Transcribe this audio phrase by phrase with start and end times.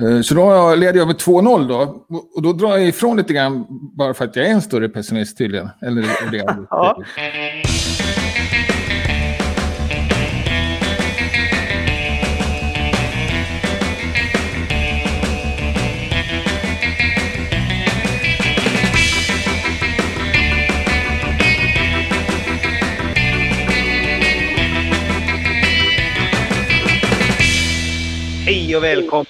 [0.00, 2.06] Eh, så då leder jag med 2-0 då.
[2.34, 5.38] Och då drar jag ifrån lite grann bara för att jag är en större pessimist
[5.38, 5.68] tydligen.
[5.82, 7.02] Eller det Ja.
[28.44, 29.26] Hej och välkommen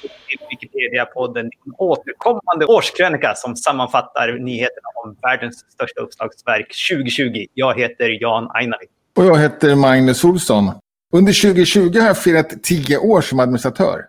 [0.76, 1.44] Wikipedia-podden.
[1.44, 7.46] En återkommande årskrönika som sammanfattar nyheterna om världens största uppslagsverk 2020.
[7.54, 8.86] Jag heter Jan Ainali.
[9.16, 10.72] Och jag heter Magnus Olsson.
[11.12, 14.00] Under 2020 har jag firat 10 år som administratör.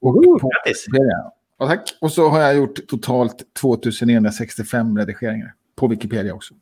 [0.00, 0.86] Och, på, Grattis!
[1.58, 1.98] ja, tack.
[2.00, 5.52] och så har jag gjort totalt 2965 redigeringar.
[5.76, 6.54] På Wikipedia också.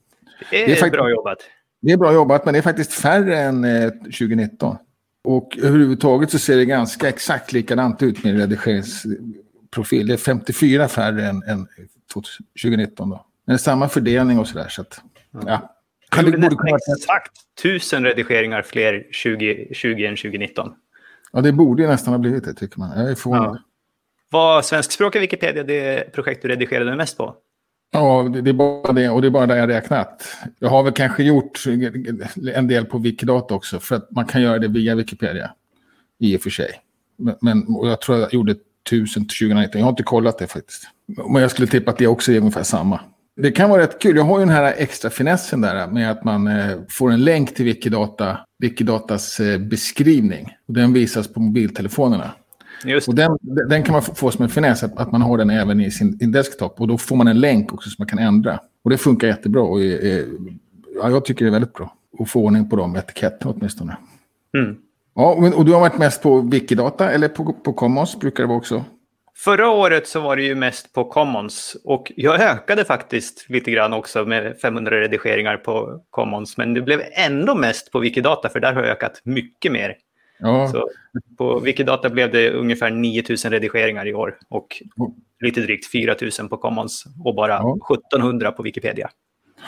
[0.51, 1.39] Det är, Det är bra jobbat.
[1.83, 4.77] Det är bra jobbat, men det är faktiskt färre än eh, 2019.
[5.27, 10.07] Och överhuvudtaget så ser det ganska exakt likadant ut med redigeringsprofil.
[10.07, 11.67] Det är 54 färre än, än
[12.55, 13.11] 2019.
[13.11, 13.17] Då.
[13.17, 14.69] Men det är samma fördelning och sådär.
[14.69, 15.01] Så att,
[15.47, 15.77] ja.
[16.11, 20.73] Det gjorde nästan exakt tusen redigeringar fler 2020 än 2019.
[21.33, 22.99] ja, det borde ju nästan ha blivit det, tycker man.
[23.01, 23.57] Jag är förvånad.
[23.57, 23.63] Ja.
[24.31, 27.37] Vad svenskspråkiga Wikipedia det projekt du redigerade mest på?
[27.97, 29.09] Ja, det, är bara det.
[29.09, 30.23] Och det är bara det jag räknat.
[30.59, 31.65] Jag har väl kanske gjort
[32.55, 33.81] en del på Wikidata också.
[33.81, 35.51] För att man kan göra det via Wikipedia.
[36.19, 36.71] I och för sig.
[37.19, 38.55] Men, men och jag tror jag gjorde
[38.87, 39.79] 1000 till 2019.
[39.79, 40.83] Jag har inte kollat det faktiskt.
[41.29, 43.01] Men jag skulle tippa att det också är ungefär samma.
[43.37, 44.17] Det kan vara rätt kul.
[44.17, 47.55] Jag har ju den här extra finessen där med att man eh, får en länk
[47.55, 50.57] till Wikidata, Wikidatas eh, beskrivning.
[50.69, 52.31] Och den visas på mobiltelefonerna.
[52.89, 55.51] Just Och den, den kan man få- som en finess, att, att man har den
[55.51, 56.81] även i sin, sin desktop.
[56.81, 58.61] Och då får man en länk också som man kan ändra.
[58.85, 59.63] Och det funkar jättebra.
[59.63, 60.25] Och, är,
[61.03, 61.95] ja, jag tycker det är väldigt bra.
[62.21, 63.97] att få ordning på de etiketterna åtminstone.
[64.59, 64.77] Mm.
[65.15, 68.59] Ja, och du har varit mest på Wikidata eller på, på Commons brukar det vara
[68.59, 68.85] också.
[69.45, 73.93] Förra året så var det ju mest på Commons och jag ökade faktiskt lite grann
[73.93, 76.57] också med 500 redigeringar på Commons.
[76.57, 79.97] Men det blev ändå mest på Wikidata för där har jag ökat mycket mer.
[80.39, 80.89] Ja, Så
[81.39, 84.83] på Wikidata blev det ungefär 9000 redigeringar i år och
[85.41, 87.77] lite drygt 4000 på Commons och bara Ja.
[88.13, 89.11] 1700 på Wikipedia.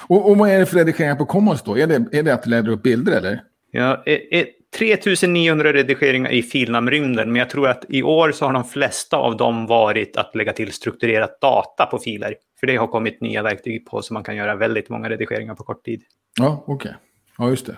[0.08, 1.78] och, och vad är det för redigeringar på Commons då?
[1.78, 3.40] Är det, är det att du lägger upp bilder eller?
[3.70, 4.46] Ja, eh,
[4.78, 9.36] 3900 redigeringar i filnamnrymden, men jag tror att i år så har de flesta av
[9.36, 12.34] dem varit att lägga till strukturerat data på filer.
[12.60, 15.64] För det har kommit nya verktyg på så man kan göra väldigt många redigeringar på
[15.64, 16.02] kort tid.
[16.38, 16.94] Ja, okej.
[17.38, 17.76] Ja, just det.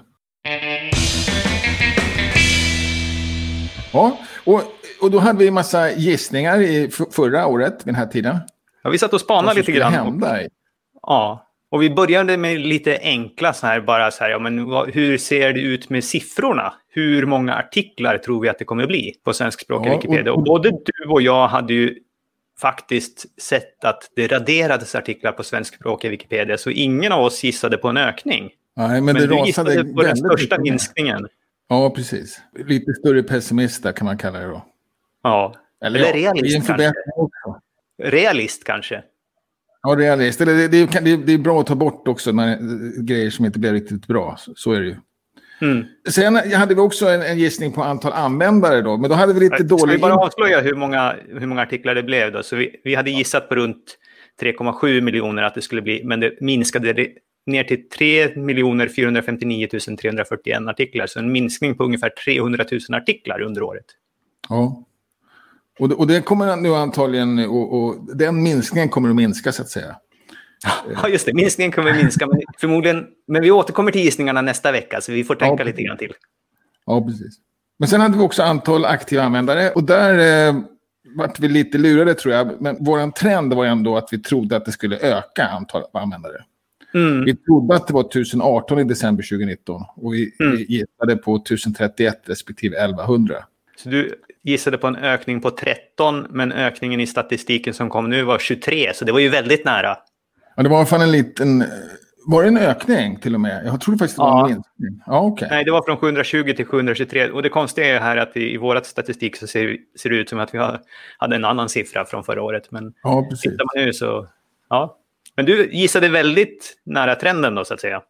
[3.93, 4.63] Ja, och,
[5.03, 8.37] och då hade vi en massa gissningar i förra året vid den här tiden.
[8.83, 9.93] Ja, vi satt och spanade lite grann.
[9.93, 10.39] hända.
[11.03, 14.59] Ja, och vi började med lite enkla så här, bara så här, ja men
[14.93, 16.75] hur ser det ut med siffrorna?
[16.93, 20.33] Hur många artiklar tror vi att det kommer bli på svenskspråkiga Ja, och- Wikipedia?
[20.33, 21.95] Och både du och jag hade ju
[22.61, 27.89] faktiskt sett att det raderades artiklar på svenskspråkiga Wikipedia, så ingen av oss gissade på
[27.89, 28.51] en ökning.
[28.77, 31.29] Nej, men, Men, det du rasade gissade på den största minskningen.
[31.73, 32.41] Ja, precis.
[32.67, 34.65] Lite större pessimist där kan man kalla det då.
[35.23, 35.55] Ja.
[35.85, 36.93] Eller, ja, det är realist kanske.
[37.17, 37.61] också.
[38.03, 39.03] Realist kanske.
[39.83, 40.41] Ja, realist.
[40.41, 42.59] Eller det, det, det, det är bra att ta bort också när,
[43.03, 44.37] grejer som inte blir riktigt bra.
[44.39, 44.97] Så, så är det ju.
[45.63, 45.85] Mm.
[46.09, 48.97] Sen hade vi också en, en gissning på antal användare då.
[48.97, 49.93] Men då hade vi lite Ska dålig...
[49.93, 52.33] vi bara avslöja hur många, hur många artiklar det blev?
[52.33, 52.43] Då?
[52.43, 53.99] Så vi, vi hade gissat på runt
[54.43, 56.93] 3,7 miljoner att det skulle bli, men det minskade
[57.47, 58.29] ner till 3
[58.95, 59.69] 459
[60.01, 61.07] 341 artiklar.
[61.07, 63.85] Så en minskning på ungefär 300 000 artiklar under året.
[64.49, 64.85] Ja.
[65.79, 67.39] Och, det- och det kommer nu antagligen...
[67.39, 69.97] Och, och den minskningen kommer att minska så att säga.
[71.03, 71.35] Ja, just det.
[71.35, 73.07] Minskningen kommer minska, men förmodligen...
[73.27, 75.67] Men vi återkommer till gissningarna nästa vecka, så vi får tänka Ja.
[75.67, 76.13] lite grann till.
[76.87, 77.35] Ja, precis.
[77.79, 79.71] Men sen hade vi också antal aktiva användare.
[79.71, 80.55] Och där eh,
[81.17, 82.61] vart vi lite lurade tror jag.
[82.63, 86.45] Men vår trend var ändå att vi trodde att det skulle öka antalet användare.
[86.95, 87.25] Mm.
[87.25, 89.83] Vi trodde att det var 1018 i december 2019.
[89.97, 90.57] Och vi, Mm.
[90.69, 93.35] gissade på 1031 respektive 1100.
[93.77, 98.23] Så du gissade på en ökning på 13, men ökningen i statistiken som kom nu
[98.23, 99.97] var 23, så det var ju väldigt nära.
[100.57, 101.65] Ja, det var i alla fall en liten...
[102.27, 103.67] Var det en ökning till och med?
[103.67, 104.49] Jag trodde faktiskt det var Ja.
[104.49, 105.03] en minskning.
[105.07, 105.49] Ja, okej.
[105.51, 107.31] Nej, det var från 720 till 723.
[107.31, 110.29] Och det konstiga är här att i, i vår statistik så ser, ser det ut
[110.29, 110.81] som att vi har,
[111.19, 112.71] hade en annan siffra från förra året.
[112.71, 113.43] Men Ja, precis.
[113.43, 114.27] tittar man nu så...
[114.69, 114.97] Ja.
[115.41, 118.03] Men du gissade väldigt nära trenden då, så att säga.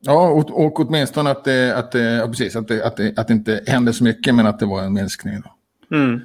[0.00, 3.28] Ja, och, och åtminstone att det, att, det, ja, precis, att, det, att, det, att
[3.28, 5.34] det inte hände så mycket, men att det var en minskning.
[5.40, 5.96] Då.
[5.96, 6.20] Mm.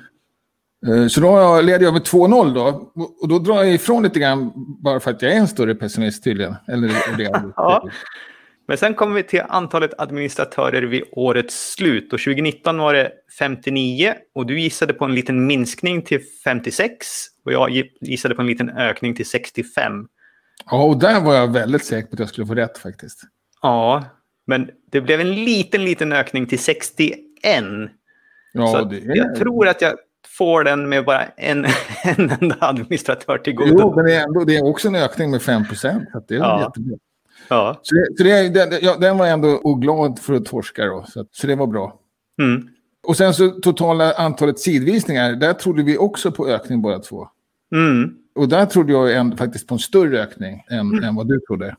[0.87, 2.91] Eh, Så då leder jag med 2-0 då.
[3.21, 4.51] Och- då drar jag ifrån lite grann
[4.83, 6.55] bara för att jag är en större pessimist tydligen.
[6.67, 6.87] Eller
[7.17, 7.89] det Ja.
[8.67, 12.13] Men sen kommer vi till antalet administratörer vid årets slut.
[12.13, 17.07] Och 2019 var det 59 och du gissade på en liten minskning till 56
[17.45, 20.07] och jag gissade på en liten ökning till 65.
[20.65, 23.21] Ja, och där var jag väldigt säker på att jag skulle få rätt faktiskt.
[23.61, 24.03] Ja,
[24.47, 27.17] men det blev en liten, liten ökning till 61.
[28.53, 29.17] Ja, Så det är...
[29.17, 29.93] jag tror att jag
[30.37, 31.65] får den med bara en,
[32.03, 33.77] en enda administratör till godo.
[33.79, 36.09] Jo, men det är, ändå, det är också en ökning med 5 procent.
[36.27, 36.61] Det är ja.
[36.61, 36.97] jättebra.
[37.47, 37.79] Ja.
[37.81, 41.25] Så, det, så det, den, ja, den var ändå oglad för att torska då, så,
[41.31, 41.99] så det var bra.
[42.41, 42.67] Mm.
[43.07, 47.27] Och sen så totala antalet sidvisningar, där trodde vi också på ökning båda två.
[47.71, 48.13] Mm.
[48.35, 51.03] Och där trodde jag en, faktiskt på en större ökning än, mm.
[51.03, 51.75] än vad du trodde.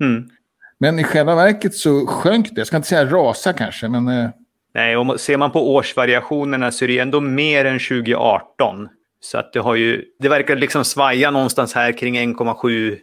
[0.00, 0.30] Mm.
[0.78, 2.60] Men i själva verket så sjönk det.
[2.60, 4.08] Jag ska inte säga rasa kanske, men...
[4.08, 4.30] Eh...
[4.74, 8.88] Nej, och ser man på årsvariationerna så är det ändå mer än 2018.
[9.20, 10.04] Så att det har ju...
[10.18, 12.98] Det verkar liksom svaja någonstans här kring 1,7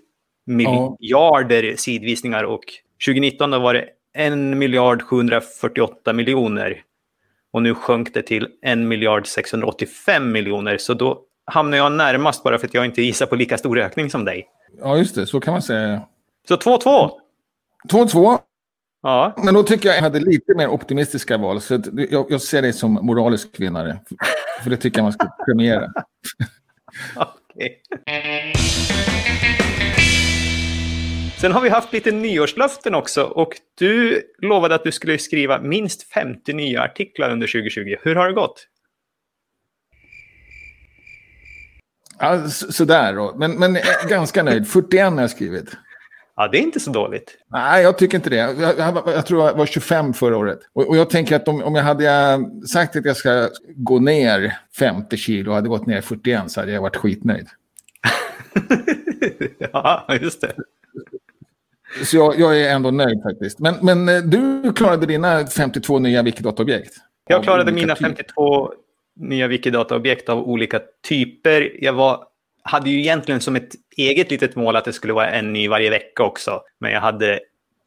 [0.46, 1.78] miljarder ja.
[1.78, 2.64] sidvisningar och
[3.06, 6.82] 2019 då var det 1 miljard 748 miljoner.
[7.54, 10.78] Och nu sjönk det till 1 miljard 685 miljoner.
[10.78, 14.10] Så då hamnar jag närmast bara för att jag inte gissar på lika stor ökning
[14.10, 14.48] som dig.
[14.80, 15.28] Ja, just det.
[15.28, 16.02] Så kan man säga.
[16.48, 17.10] Så 2-2.
[17.90, 18.40] 2-2.
[19.04, 19.34] Ja.
[19.38, 21.62] Men då tycker jag att jag hade lite mer optimistiska val.
[21.62, 24.00] Så jag, jag ser dig som moralisk vinnare.
[24.64, 25.92] För det tycker jag man ska premiera.
[27.16, 27.82] Okej.
[31.42, 36.04] Sen har vi haft lite nyårslöften också och du lovade att du skulle skriva minst
[36.14, 37.96] 50 nya artiklar under 2020.
[38.02, 38.68] Hur har det gått?
[42.22, 43.34] Ja, sådär då.
[43.38, 43.78] Men, men
[44.10, 44.68] ganska nöjd.
[44.68, 45.78] 41 har jag skrivit.
[46.36, 47.38] Ja, det är inte så dåligt.
[47.52, 48.36] Nej, jag tycker inte det.
[48.36, 50.60] Jag, jag, jag tror jag var 25 förra året.
[50.74, 54.58] Och, och jag tänker att om, om jag hade sagt att jag ska gå ner
[54.78, 57.48] 50 kilo och hade gått ner 41 så hade jag varit skitnöjd.
[59.74, 60.54] ja, just det.
[62.06, 63.60] Så jag, jag, är ändå nöjd faktiskt.
[63.60, 66.94] Men, men eh, du klarade dina 52 nya Wikidata-objekt?
[67.28, 68.74] Jag klarade mina 52
[69.16, 71.72] nya Wikidata-objekt av olika typer.
[71.82, 72.24] Jag var,
[72.64, 75.90] hade ju egentligen som ett eget litet mål att det skulle vara en ny varje
[75.90, 76.62] vecka också.
[76.80, 77.40] Men jag hade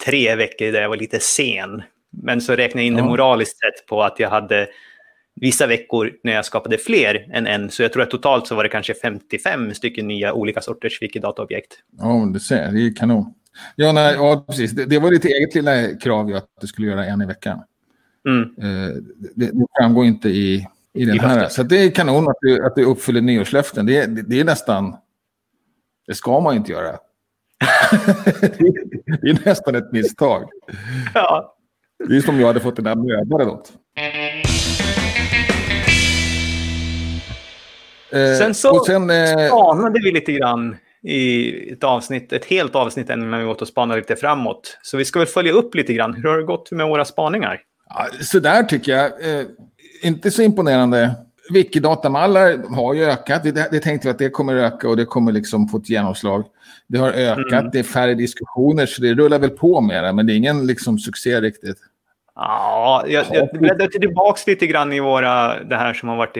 [0.05, 1.83] tre veckor där jag var lite sen.
[2.23, 3.03] Men så räknade jag in ja.
[3.03, 4.69] det moraliskt sett på att jag hade
[5.35, 7.71] vissa veckor när jag skapade fler än en.
[7.71, 11.73] Så jag tror att totalt så var det kanske 55 stycken nya olika sorters Wikidata-objekt.
[11.99, 13.35] Ja, du ser, det är kanon.
[13.77, 14.71] Ja, nej, ja precis.
[14.71, 17.59] Det, det var ditt eget lilla krav ju att du skulle göra en i veckan.
[18.29, 18.43] Mm.
[18.43, 18.95] Eh,
[19.35, 21.49] det, det framgår inte i, i den I här.
[21.49, 23.87] Så det är kanon att du, att du uppfyller nyårslöften.
[23.87, 24.97] Det, det, det är nästan...
[26.07, 26.91] Det ska man inte göra.
[29.21, 30.49] det är nästan ett misstag.
[31.15, 31.57] Ja.
[32.09, 33.73] Det är som om jag hade fått en mördare något.
[38.11, 43.11] Eh, sen så sen, eh, spanade vi lite grann i ett avsnitt, ett helt avsnitt
[43.11, 44.79] än när vi gått och spanat lite framåt.
[44.83, 46.15] Så vi ska väl följa upp lite grann.
[46.15, 47.61] Hur har det gått med våra spaningar?
[47.89, 49.13] Ja, så där tycker jag.
[50.05, 51.11] Inte så imponerande.
[51.53, 53.43] Wikidatamallar har ju ökat.
[53.43, 56.45] Det, det tänkte vi att det kommer öka och det kommer liksom få ett genomslag.
[56.87, 57.71] Det har ökat, mm.
[57.73, 60.13] det är färre diskussioner så det rullar väl på mera.
[60.13, 61.77] Men det är ingen liksom succé riktigt.
[62.37, 66.37] Ja, jag, jag bläddrar tillbaka lite grann i våra, det här som har varit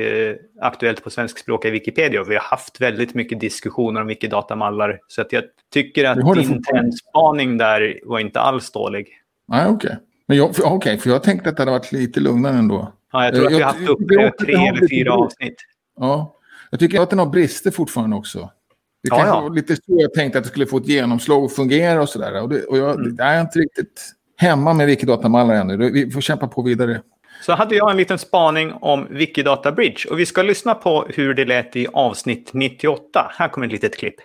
[0.61, 2.25] aktuellt på svenskspråk i Wikipedia.
[2.25, 4.99] Vi har haft väldigt mycket diskussioner om Wikidatamallar.
[5.09, 9.09] Så att jag tycker att din trendspaning där var inte alls dålig.
[9.49, 9.97] Nej, okej.
[10.29, 10.41] Okay.
[10.41, 12.93] Okej, okay, för jag tänkte att det hade varit lite lugnare ändå.
[13.15, 15.57] Ja, jag tror att jag, vi har haft uppe tre eller fyra avsnitt.
[16.01, 16.37] Ja,
[16.71, 18.39] jag tycker att den har brister fortfarande också.
[18.39, 19.41] Det ja, kanske ja.
[19.41, 22.43] var lite så jag tänkte att det skulle få ett genomslag och fungera och sådär.
[22.43, 23.15] Och, det, och jag, mm.
[23.19, 25.91] jag är inte riktigt hemma med Wikidata-mallar ännu.
[25.91, 27.03] Vi får kämpa på vidare.
[27.43, 31.35] Så hade jag en liten spaning om Wikidata Bridge och vi ska lyssna på hur
[31.35, 33.33] det lät i avsnitt 98.
[33.39, 34.17] Här kommer ett litet klipp.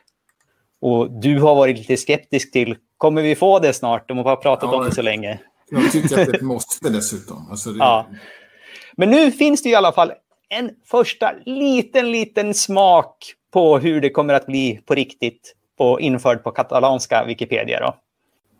[0.82, 4.08] Och du har varit lite skeptisk till, kommer vi få det snart?
[4.08, 5.40] De har pratat ja, om det så länge.
[5.70, 7.48] Jag tycker att det måste dessutom.
[7.52, 7.80] Alltså det...
[7.80, 8.08] ja.
[9.00, 10.12] Men nu finns det i alla fall
[10.50, 16.44] en första liten, liten smak på hur det kommer att bli på riktigt på, införd
[16.44, 17.79] på katalanska Wikipedia.
[17.79, 17.96] Då.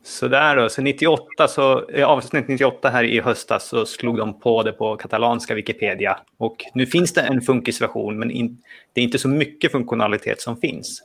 [0.04, 4.40] Så där då, så 98, så, i avsnitt 98 här i höstas så slog de
[4.40, 6.20] på det på katalanska Wikipedia.
[6.38, 8.58] Och nu finns det en funkisversion, men in,
[8.94, 11.04] det är inte så mycket funktionalitet som finns.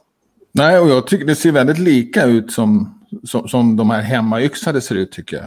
[0.52, 4.80] Nej, och jag tycker det ser väldigt lika ut som, som, som de här hemmayxade
[4.80, 5.46] ser ut tycker jag.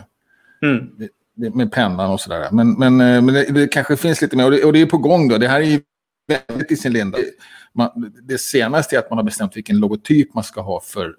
[0.69, 0.89] Mm.
[0.97, 2.47] Det, med pennan och sådär.
[2.51, 4.85] Men, men, eh, men det, det, kanske finns lite mer, och det, och det är
[4.85, 5.37] på gång då.
[5.37, 5.81] Det här är ju
[6.27, 7.17] väldigt i sin linda.
[7.73, 11.15] Man, det senaste är att man har bestämt vilken logotyp man ska ha för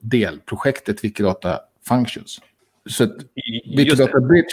[0.00, 2.40] delprojektet Wikidata Functions.
[2.86, 3.16] Så att
[3.76, 4.48] Wikidata Bridge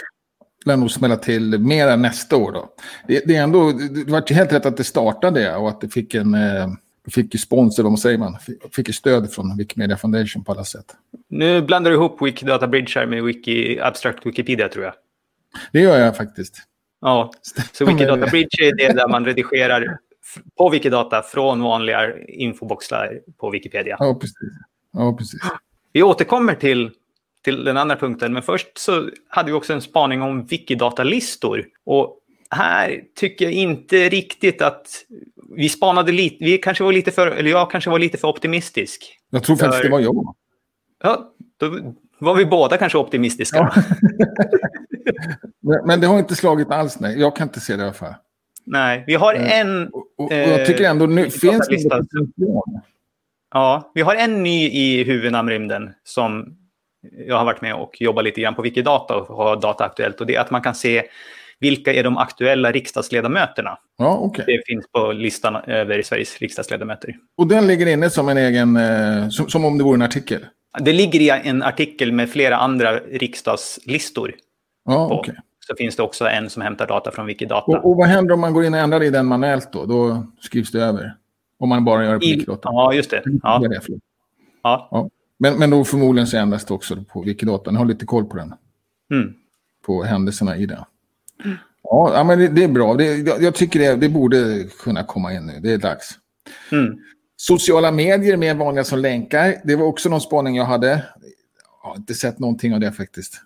[0.64, 2.52] lär nog smälla till mera nästa år.
[2.52, 2.68] Då.
[3.08, 6.14] Det, det är ändå, det var helt rätt att det startade och att det fick
[6.14, 6.68] en, eh,
[7.10, 8.36] fick sponsor, vad säger man,
[8.72, 10.86] fick ju stöd från Wikimedia Foundation på alla sätt.
[11.28, 14.94] Nu blandar du ihop Wikidata Bridge här med Wiki, Abstract Wikipedia tror jag.
[15.72, 16.56] Det gör jag faktiskt.
[17.00, 17.32] Ja,
[17.72, 19.98] så Wikidata Bridge är det där man redigerar
[20.58, 23.96] på Wikidata från vanliga infoboxar på Wikipedia.
[23.98, 24.36] Ja, precis.
[24.92, 25.40] Ja, precis.
[25.92, 26.90] Vi återkommer till,
[27.44, 31.66] till den andra punkten, men först så hade vi också en spaning om Wikidata-listor.
[31.84, 32.16] Och
[32.50, 34.86] här tycker jag inte riktigt att
[35.56, 39.18] vi spanade lite, vi kanske var lite för, eller jag kanske var lite för optimistisk.
[39.30, 40.34] Jag tror faktiskt För- det var jag.
[41.02, 43.56] Ja, då var vi båda kanske optimistiska.
[43.58, 43.82] Ja.
[45.84, 47.20] Men, det har inte slagit alls, nej.
[47.20, 48.14] Jag kan inte se det i alla fall.
[48.66, 51.76] Nej, vi har Eh, en, Och, och, och jag tycker ändå nu Eh, finns det
[51.82, 52.80] potential.
[53.54, 56.56] ja, vi har en ny i huvudnamnrymden som
[57.26, 60.20] jag har varit med och jobbat lite grann på Wikidata och har data aktuellt.
[60.20, 61.02] Och det är att man kan se
[61.60, 63.78] vilka är de aktuella riksdagsledamöterna.
[63.98, 64.44] Ja, okej.
[64.46, 67.16] Det finns på listan över Sveriges riksdagsledamöter.
[67.36, 70.46] Och den ligger inne som en egen, eh, som, som om det vore en artikel.
[70.78, 74.34] Det ligger i en artikel med flera andra riksdagslistor.
[74.84, 75.14] Ja, på.
[75.14, 75.34] okej.
[75.66, 77.72] Så finns det också en som hämtar data från Wikidata.
[77.72, 79.86] Och, och vad händer om man går in och ändrar i den manuellt då?
[79.86, 81.14] Då skrivs det över.
[81.58, 82.68] Om man bara gör det på I, Wikidata.
[82.72, 83.22] ja, just det.
[83.42, 84.00] Ja, förlåt.
[84.62, 85.08] ja.
[85.38, 87.70] Men, men då förmodligen så ändras det också på Wikidata.
[87.70, 88.54] Ni har lite koll på den.
[89.10, 89.34] Mm.
[89.86, 90.84] På händelserna i den.
[91.82, 92.94] Ja, ja men det, det är bra.
[92.94, 95.52] Det, jag, jag tycker det, det borde kunna komma in nu.
[95.62, 96.10] Det är dags.
[96.72, 96.98] Mm.
[97.40, 99.56] Sociala medier mer vanliga som länkar.
[99.64, 100.88] Det var också någon spaning jag hade.
[100.88, 103.42] Jag har inte sett någonting av det faktiskt.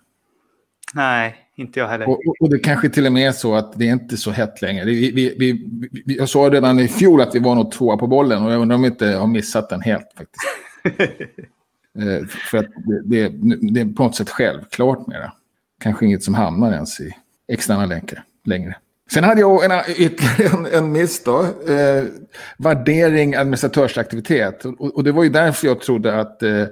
[0.93, 2.09] Nej, inte jag heller.
[2.09, 4.61] Och, och, det kanske till och med är så att det är inte så hett
[4.61, 4.85] längre.
[4.85, 8.43] Vi, vi, vi, jag sa redan i fjol att vi var nog tvåa på bollen
[8.43, 10.43] och jag undrar om vi inte har missat den helt faktiskt.
[11.99, 13.29] Eh, för att det, det,
[13.73, 15.31] det är på något sätt självklart det.
[15.79, 17.11] Kanske inget som hamnar ens i
[17.47, 18.75] externa länkar längre.
[19.11, 21.39] Sen hade jag en, ytterligare en, en miss då.
[21.41, 22.03] Eh,
[22.57, 24.65] värdering administratörsaktivitet.
[24.65, 26.63] Och, och det var ju därför jag trodde att eh,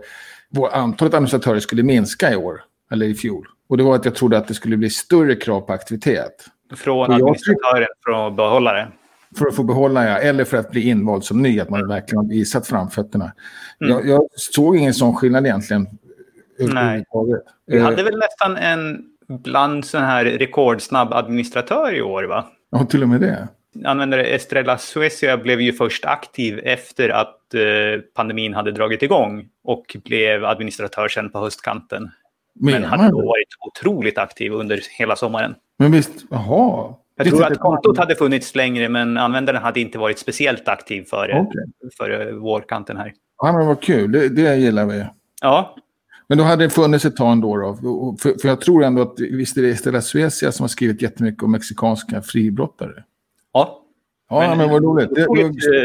[0.49, 2.63] vår antalet administratörer skulle minska i år.
[2.91, 3.47] Eller i fjol.
[3.69, 6.45] Och det var att jag trodde att det skulle bli större krav på aktivitet.
[6.75, 8.87] Från administratören för att behålla det.
[9.37, 10.17] För att få behålla, ja.
[10.17, 11.59] Eller för att bli invald som ny.
[11.59, 13.31] Att man verkligen har visat framfötterna.
[13.81, 13.93] Mm.
[13.93, 15.87] Jag, jag såg ingen sån skillnad egentligen.
[16.59, 17.05] Nej.
[17.67, 22.45] Vi Eh, hade väl nästan en bland sån här rekordsnabb administratör i år, va?
[22.71, 23.47] Ja, till och med det.
[23.85, 29.97] Användare Estrella Suecia blev ju först aktiv efter att eh, pandemin hade dragit igång och
[30.05, 32.11] blev administratör sen på höstkanten.
[32.59, 33.27] Men Menar hade då det?
[33.27, 35.55] varit otroligt aktiv under hela sommaren.
[35.79, 36.93] Men visst, jaha.
[37.15, 41.03] Jag Visst tror att kontot hade funnits längre, men användaren hade inte varit speciellt aktiv
[41.03, 41.91] före, Okej.
[41.97, 43.13] före vårkanten här.
[43.41, 44.11] Ja, men vad kul.
[44.11, 45.05] Det, det gillar vi.
[45.41, 45.75] Ja,
[46.33, 47.57] Men då hade det funnits ett tag ändå.
[47.57, 48.15] Då.
[48.19, 51.43] För, för jag tror ändå att visst är det Estela Suecia som har skrivit jättemycket
[51.43, 53.03] om mexikanska fribrottare.
[53.53, 53.79] ja.
[54.29, 55.09] Ja, men, Men- vad roligt.
[55.15, 55.21] Det,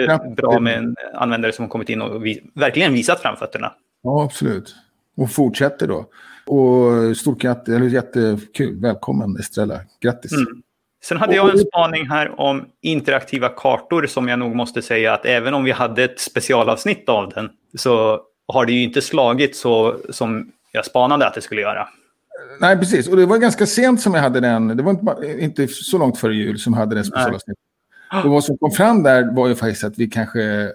[0.06, 3.72] eh, bra med en användare som har kommit in och vi, verkligen visat framfötterna.
[4.02, 4.74] Ja, absolut.
[5.16, 6.06] Och fortsätter då.
[6.46, 8.80] Och stort grattis, eller jättekul.
[8.80, 9.80] Välkommen Estrella.
[10.00, 10.32] Grattis.
[10.32, 10.62] Mm.
[11.04, 15.24] Sen hade jag en spaning här om interaktiva kartor som jag nog måste säga att
[15.24, 19.96] även om vi hade ett specialavsnitt av den så har det ju inte slagit så
[20.10, 21.88] som jag spanade att det skulle göra.
[22.60, 23.08] Nej, precis.
[23.08, 24.76] Och det var ganska sent som jag hade den.
[24.76, 27.64] Det var inte, inte så långt före jul som jag hade den specialavsnittet.
[28.24, 30.72] Och vad som kom fram där var ju faktiskt att vi kanske...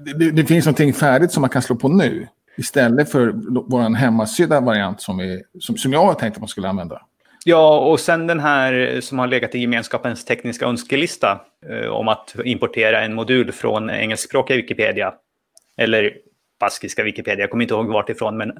[0.00, 2.28] Det, det, finns någonting färdigt som man kan slå på nu.
[2.56, 3.32] Istället för
[3.70, 7.02] vår hemmasydda variant som, är, som, som jag har tänkt att man skulle använda.
[7.44, 12.34] Ja, och sen den här som har legat i gemenskapens tekniska önskelista eh, om att
[12.44, 15.14] importera en modul från engelskspråkiga Wikipedia.
[15.76, 16.12] Eller
[16.64, 18.52] baskiska Wikipedia, jag kommer inte ihåg vart ifrån, men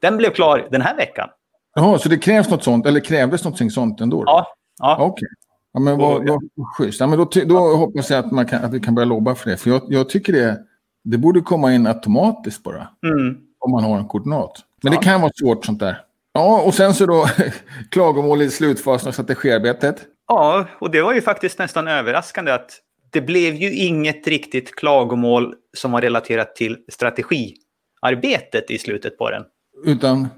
[0.00, 1.28] den blev klar den här veckan.
[1.74, 4.24] Jaha, så det krävs något sånt, eller krävdes något sånt ändå?
[4.24, 4.30] då?
[4.30, 4.46] Ja,
[4.78, 4.96] ja.
[5.00, 5.28] Okej.
[5.72, 6.40] Ja, men vad, vad
[6.76, 7.00] schysst.
[7.00, 9.50] Ja, men då, då hoppas jag att, man kan, att vi kan börja lobba för
[9.50, 9.56] det.
[9.56, 10.58] För jag, jag tycker det,
[11.04, 12.88] det borde komma in automatiskt bara.
[13.06, 13.36] Mm.
[13.58, 14.52] Om man har en koordinat.
[14.82, 14.98] Men Ja.
[14.98, 16.00] det kan vara svårt sånt där.
[16.32, 17.26] Ja, och sen så då
[17.90, 19.96] klagomål i slutfasen av strategiarbetet.
[20.28, 22.70] Ja, och det var ju faktiskt nästan överraskande att
[23.10, 29.42] det blev ju inget riktigt klagomål som var relaterat till strategiarbetet i slutet på den.
[29.84, 30.28] Utan,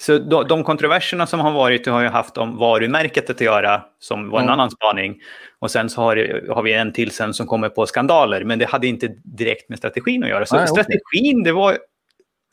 [0.00, 4.30] Så de, de kontroverserna som har varit har ju haft om varumärket att göra, som
[4.30, 4.52] var en Ja.
[4.52, 5.20] annan spaning.
[5.58, 8.64] Och sen så har, har vi en till sen som kommer på skandaler, men det
[8.66, 10.46] hade inte direkt med strategin att göra.
[10.46, 11.78] Så Nej, strategin, det var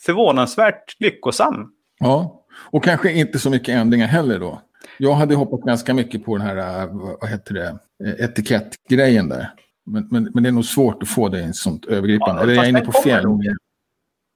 [0.02, 1.72] förvånansvärt lyckosam.
[2.00, 2.40] ja.
[2.72, 4.62] Och kanske inte så mycket ändringar heller då.
[4.98, 6.90] Jag hade hoppat ganska mycket på den här, äh,
[7.22, 9.50] vad heter det, eh, etikettgrejen där.
[9.86, 12.42] Men, men, men det är nog svårt att få det i en sånt övergripande.
[12.42, 12.92] Ja, Eller jag är inne på
[13.24, 13.44] nog.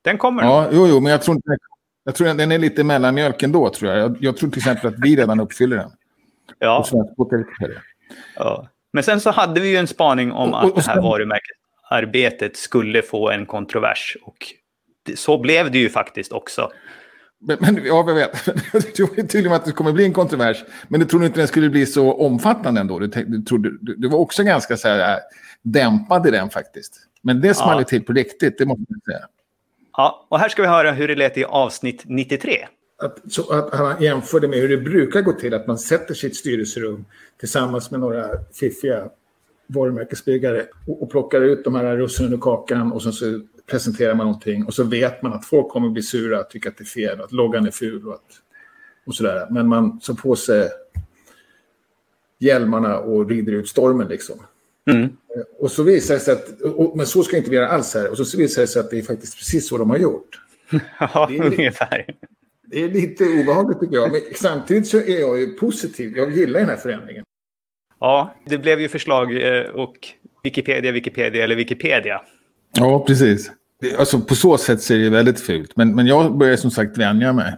[0.04, 0.44] Den kommer.
[0.44, 1.58] Ja, jo, jo, men jag tror inte...
[2.04, 4.00] Jag tror den är lite mellanmjölk ändå, tror jag.
[4.00, 4.18] jag.
[4.20, 5.92] Jag tror till exempel att vi redan uppfyller den.
[6.60, 6.86] Ja.
[8.36, 8.68] Ja.
[8.94, 11.04] Men sen så hade vi ju en spaning om Och- och- att det här sen-
[11.04, 11.58] varumärket
[11.90, 14.18] arbetet skulle få en kontrovers.
[14.24, 14.38] Och
[15.16, 16.72] så blev det ju faktiskt också.
[17.40, 18.46] Men, men ja, jag vet.
[18.72, 20.64] Du tror tydligen att det kommer bli en kontrovers.
[20.88, 23.00] Men du trodde inte den skulle bli så omfattande ändå?
[23.00, 25.20] Du, du, trodde, du, du var också ganska så här, äh,
[25.62, 26.94] dämpad i den faktiskt.
[27.22, 27.84] Men det small ja.
[27.84, 29.28] till på riktigt, det måste man säga.
[29.98, 32.68] Ja, och här ska vi höra hur det lät i avsnitt 93.
[33.04, 36.36] Att, så att han jämförde med hur det brukar gå till, att man sätter sitt
[36.36, 37.06] styrelserum
[37.40, 39.10] tillsammans med några fiffiga
[39.68, 44.26] varumärkesbyggare och, och plockar ut de här russinen ur kakan och sen så presenterar man
[44.26, 47.22] någonting och så vet man att folk kommer bli sura, tycka att det är fel,
[47.22, 48.42] att loggan är ful och, att,
[49.06, 49.48] och sådär.
[49.50, 50.70] Men man tar på sig
[52.40, 54.40] hjälmarna och rider ut stormen liksom.
[54.90, 55.10] Mm.
[55.60, 58.10] Och så visar det sig att, och, men så ska inte vi göra alls här,
[58.10, 60.42] och så visar det sig att det är faktiskt precis så de har gjort.
[61.00, 62.06] Ja, det är, ungefär.
[62.66, 66.18] Det är lite obehagligt tycker jag, men samtidigt så är jag ju positiv.
[66.18, 67.24] Jag gillar den här förändringen.
[68.00, 69.96] Ja, det blev ju förslag eh, och
[70.44, 72.22] Wikipedia, Wikipedia eller Wikipedia.
[72.80, 73.52] Ja, precis.
[74.00, 75.76] Alltså, på så sätt ser det väldigt fult.
[75.76, 77.54] Men, men jag började som sagt vänja mig.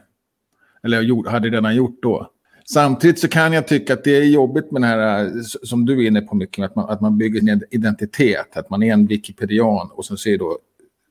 [0.84, 2.32] Eller jag hade redan gjort då.
[2.66, 6.08] Samtidigt så kan jag tycka att det är jobbigt med det här som du är
[6.08, 8.58] inne på mycket, att man, att man bygger en identitet.
[8.58, 10.58] Att man är en wikipedian och sen ser då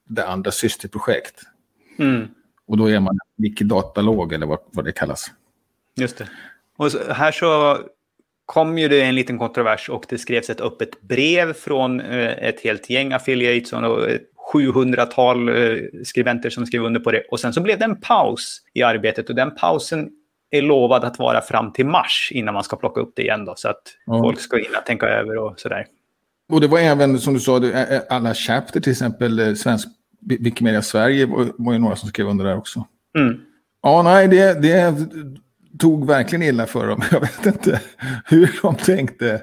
[0.09, 1.43] det andra systerprojekt.
[1.99, 2.29] Mm.
[2.67, 5.31] Och då är man wikidatalog eller vad, vad det kallas.
[5.97, 6.29] Just det.
[6.77, 7.79] Och här så
[8.49, 12.61] kom ju det en liten kontrovers och det skrevs ett öppet brev från eh, ett
[12.61, 17.23] helt gäng affiliates och ett 700-tal eh, skribenter som skrev under på det.
[17.31, 20.09] Och sen så blev det en paus i arbetet och den pausen
[20.51, 23.45] är lovad att vara fram till mars innan man ska plocka upp det igen.
[23.45, 24.19] Då, så att ja.
[24.23, 25.87] folk ska hinna tänka över och sådär.
[26.53, 27.61] Och det var även, som du sa,
[28.09, 29.89] alla chapter, till exempel eh, Svensk
[30.21, 32.87] Wikimedia Sverige var, var ju några som skrev under där också.
[33.19, 33.41] Mm.
[33.83, 34.95] Ja, nej, det, det
[35.79, 37.03] tog verkligen illa för dem.
[37.11, 37.81] Jag vet inte
[38.25, 39.43] hur de tänkte.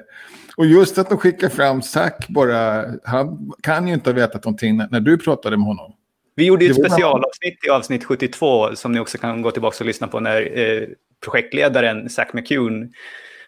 [0.56, 4.76] Och just att de skickar fram Zack bara, han kan ju inte ha vetat någonting
[4.76, 5.92] när, du pratade med honom.
[6.34, 9.86] Vi gjorde ju ett specialavsnitt i avsnitt 72 som ni också kan gå tillbaka och
[9.86, 10.88] lyssna på när eh,
[11.24, 12.88] projektledaren Zack McCune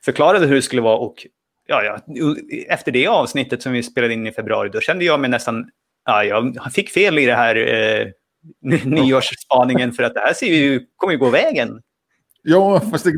[0.04, 0.96] förklarade hur det skulle vara.
[0.96, 1.26] Och
[1.66, 1.98] ja, ja,
[2.68, 5.70] efter det avsnittet som vi spelade in i februari, då kände jag mig nästan...
[6.04, 8.06] Ja, jag fick fel i det här eh,
[8.84, 11.80] nyårsspaningen för att det här ser ju, kommer ju gå vägen.
[12.42, 13.10] Ja, fast det,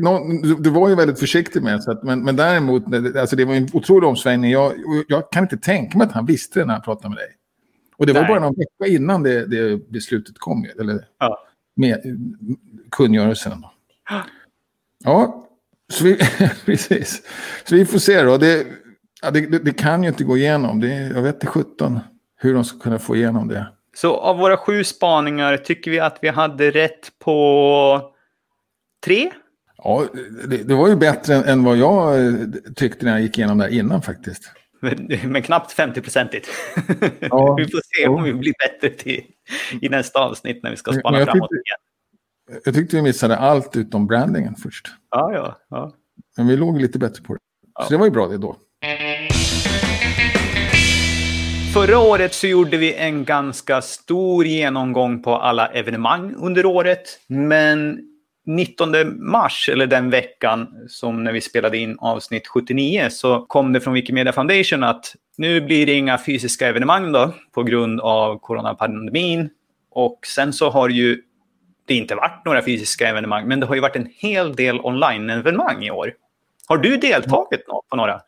[0.59, 1.99] du, var ju väldigt försiktig med det.
[2.03, 2.83] Men, men däremot,
[3.17, 4.51] alltså det var en otrolig omsvängning.
[4.51, 4.73] Jag,
[5.07, 7.35] jag kan inte tänka mig att han visste det när han pratade med dig.
[7.97, 8.29] Och det var Nej.
[8.29, 10.65] bara någon vecka innan det, det beslutet kom.
[10.79, 11.37] Eller ja.
[11.75, 12.19] med
[12.91, 13.65] kungörelsen.
[15.03, 15.47] Ja,
[15.91, 16.17] så vi,
[16.65, 17.21] precis.
[17.65, 18.37] Så vi får se då.
[18.37, 18.67] Det,
[19.21, 20.79] ja, det, det, kan ju inte gå igenom.
[20.79, 21.99] Det, jag vet inte 17
[22.37, 23.67] hur de ska kunna få igenom det.
[23.95, 28.10] Så av våra sju spaningar tycker vi att vi hade rätt på
[29.05, 29.31] tre?
[29.77, 30.07] Ja,
[30.47, 32.15] det, det var ju bättre än, än, vad jag
[32.75, 34.51] tyckte när jag gick igenom det innan faktiskt.
[34.79, 36.47] Men, men knappt 50-procentigt.
[37.19, 37.55] Ja.
[37.57, 39.23] vi får se om vi blir bättre till,
[39.81, 42.61] i nästa avsnitt när vi ska spana framåt tyckte, igen.
[42.65, 44.87] Jag tyckte vi missade allt utom brandingen först.
[45.09, 45.57] Ja, ja.
[45.69, 45.93] ja.
[46.37, 47.39] Men vi låg lite bättre på det.
[47.73, 47.83] Ja.
[47.83, 48.57] Så det var ju bra det då.
[51.73, 57.19] Förra året så gjorde vi en ganska stor genomgång på alla evenemang under året.
[57.27, 57.99] Men
[58.45, 58.91] 19
[59.31, 63.93] mars, eller den veckan som när vi spelade in avsnitt 79, så kom det från
[63.93, 69.49] Wikimedia Foundation att nu blir det inga fysiska evenemang då på grund av coronapandemin.
[69.91, 71.21] Och sen så har ju
[71.85, 75.83] det inte varit några fysiska evenemang, men det har ju varit en hel del online-evenemang
[75.83, 76.13] i år.
[76.67, 78.21] Har du deltagit på några?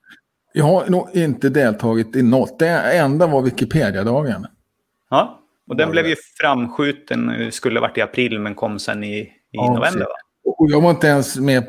[0.54, 2.60] Jag har nog inte deltagit i något.
[2.60, 4.48] Det enda var Wikipedia-dagen.
[5.10, 9.58] Ja, och den blev ju framskjuten, skulle varit i april men kom sen i i
[9.58, 10.00] ja, november.
[10.00, 10.16] Va?
[10.46, 11.66] Och jag var inte ens med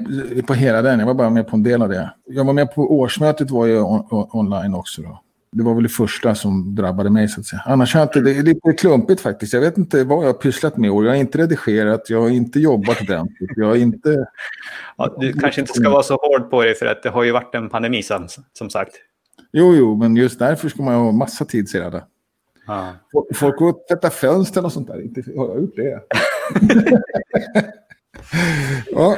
[0.46, 2.14] på hela den, jag var bara med på en del av det.
[2.26, 5.02] Jag var med på årsmötet var ju on online också.
[5.02, 5.20] Då.
[5.52, 7.62] Det var väl det första som drabbade mig så att säga.
[7.66, 9.52] Annars har jag inte, det är lite klumpigt faktiskt.
[9.52, 11.04] Jag vet inte vad jag har pysslat med år.
[11.04, 13.50] Jag har inte redigerat, jag har inte jobbat ordentligt.
[13.56, 14.26] Jag har inte...
[14.96, 17.32] Ja, du kanske inte ska vara så hård på dig för att det har ju
[17.32, 18.92] varit en pandemi som, som sagt.
[19.52, 22.00] Jo, jo, men just därför ska man ha massa tid sedan.
[22.66, 22.92] Ah.
[23.34, 25.02] Folk går och tvättar fönster och sånt där.
[25.02, 26.00] Inte har jag gjort det.
[28.90, 29.16] ja.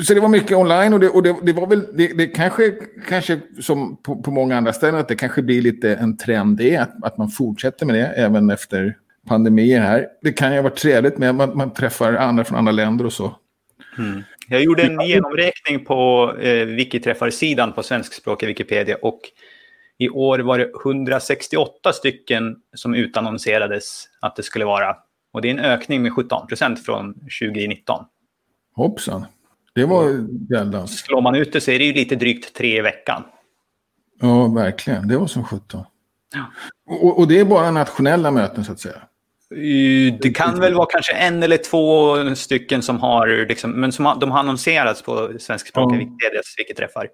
[0.00, 2.74] Så det var mycket online och det, och det, det var väl, det, det, kanske,
[3.08, 6.76] kanske som på, på, många andra ställen, att det kanske blir lite en trend det,
[6.76, 8.96] att, att man fortsätter med det även efter
[9.28, 10.06] pandemier här.
[10.22, 13.12] Det kan ju vara trevligt med att man, man träffar andra från andra länder och
[13.12, 13.36] så.
[13.98, 14.22] Mm.
[14.48, 19.20] Jag gjorde en genomräkning på eh, Wikiträffar-sidan på svenskspråkiga Wikipedia och
[19.98, 24.96] i år var det 168 stycken som utannonserades att det skulle vara.
[25.32, 28.04] Och det är en ökning med 17 procent från 2019.
[28.74, 29.26] Hoppsan.
[29.74, 30.98] Det var jävlans.
[30.98, 33.22] Slår man ut det så är det ju lite drygt tre i veckan.
[34.20, 35.08] Ja, verkligen.
[35.08, 35.84] Det var som 17.
[36.34, 36.44] Ja.
[36.86, 39.02] Och, och det är bara nationella möten så att säga.
[40.20, 44.20] Det kan väl vara kanske en eller två stycken som har, liksom, men som har,
[44.20, 46.40] de har annonserats på svenskspråkiga Ja.
[46.58, 47.08] Wikiträffar.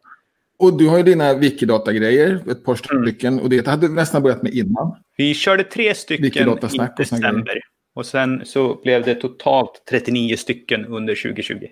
[0.59, 3.07] Och du har ju dina Wikidata-grejer, ett par Mm.
[3.07, 3.41] stycken.
[3.41, 4.97] Och det hade du nästan börjat med innan.
[5.17, 7.61] Vi körde tre stycken i december.
[7.95, 11.67] Och sen så blev det totalt 39 stycken under 2020.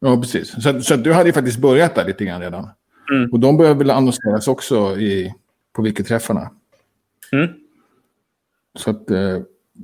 [0.00, 0.62] Ja, precis.
[0.62, 2.68] Så, så du hade ju faktiskt börjat där lite grann redan.
[3.12, 3.30] Mm.
[3.32, 5.34] Och de börjar väl annonseras också i,
[5.72, 6.50] på Wikiträffarna.
[7.32, 7.48] Mm.
[8.74, 9.38] Så, att, eh,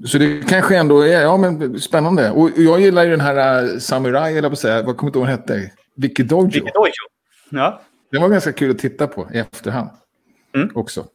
[0.04, 2.30] så det kanske ändå är ja, men spännande.
[2.30, 5.18] Och jag gillar ju den här uh, Samurai, eller på att säga, vad kommer inte
[5.18, 5.72] ihåg vad den hette?
[5.94, 6.46] Wikidojo.
[6.46, 6.92] Wikidojo.
[7.50, 7.82] Ja.
[8.10, 9.90] Den var ganska kul att titta på i efterhand.
[10.54, 10.70] Mm.
[10.74, 11.06] Också.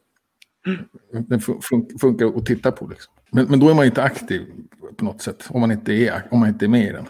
[1.28, 2.86] Den fun fun funkar att titta på.
[2.86, 3.12] Liksom.
[3.30, 4.42] Men, men då är man inte aktiv
[4.96, 5.46] på något sätt.
[5.48, 7.06] Om man inte är, om man inte är med i den.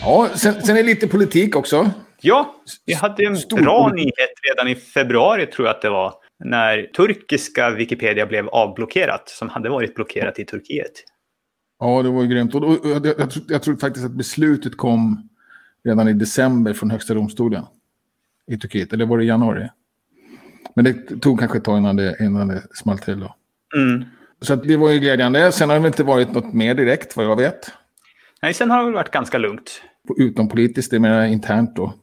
[0.00, 1.90] Ja, sen, sen är det lite politik också.
[2.20, 2.54] Ja,
[2.86, 6.14] vi hade en Stor bra nyhet redan i februari tror jag att det var.
[6.44, 10.92] När turkiska Wikipedia blev avblockerat, som hade varit blockerat i Turkiet.
[11.78, 12.54] Ja, det var ju grymt.
[12.54, 15.29] Och, jag, jag, tror, jag tror faktiskt att beslutet kom
[15.84, 17.64] redan i december från högsta domstolen
[18.46, 18.92] i Turkiet.
[18.92, 19.68] Eller var det i januari?
[20.74, 23.20] Men det tog kanske ett tag innan det, innan det small till.
[23.20, 23.34] Då.
[23.76, 24.04] Mm.
[24.40, 25.52] Så det var ju glädjande.
[25.52, 27.72] Sen har det inte varit något mer direkt, vad jag vet.
[28.42, 29.82] Nej, sen har det väl varit ganska lugnt.
[30.16, 31.94] Utom politiskt, det är mer internt då.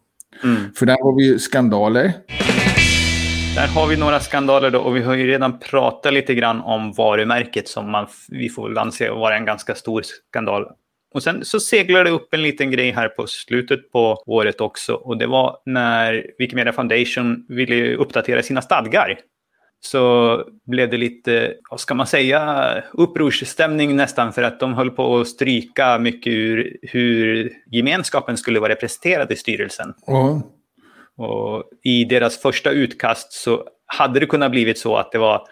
[0.44, 0.74] Mm.
[0.76, 2.14] För där har vi ju skandaler.
[3.56, 6.92] Där har vi några skandaler då och vi har ju redan pratat lite grann om
[6.92, 10.66] varumärket som man, vi får väl anse vara en ganska stor skandal.
[11.14, 14.94] Och sen så seglar det upp en liten grej här på slutet på året också
[14.94, 19.20] och det var när Wikimedia Foundation ville uppdatera sina stadgar.
[19.80, 25.18] Så blev det lite, vad ska man säga, upprorsstämning nästan för att de höll på
[25.18, 29.94] att stryka mycket ur hur gemenskapen skulle vara representerad i styrelsen.
[30.08, 30.42] Ja,
[31.18, 35.48] Och I deras första utkast så hade det kunnat blivit så att det var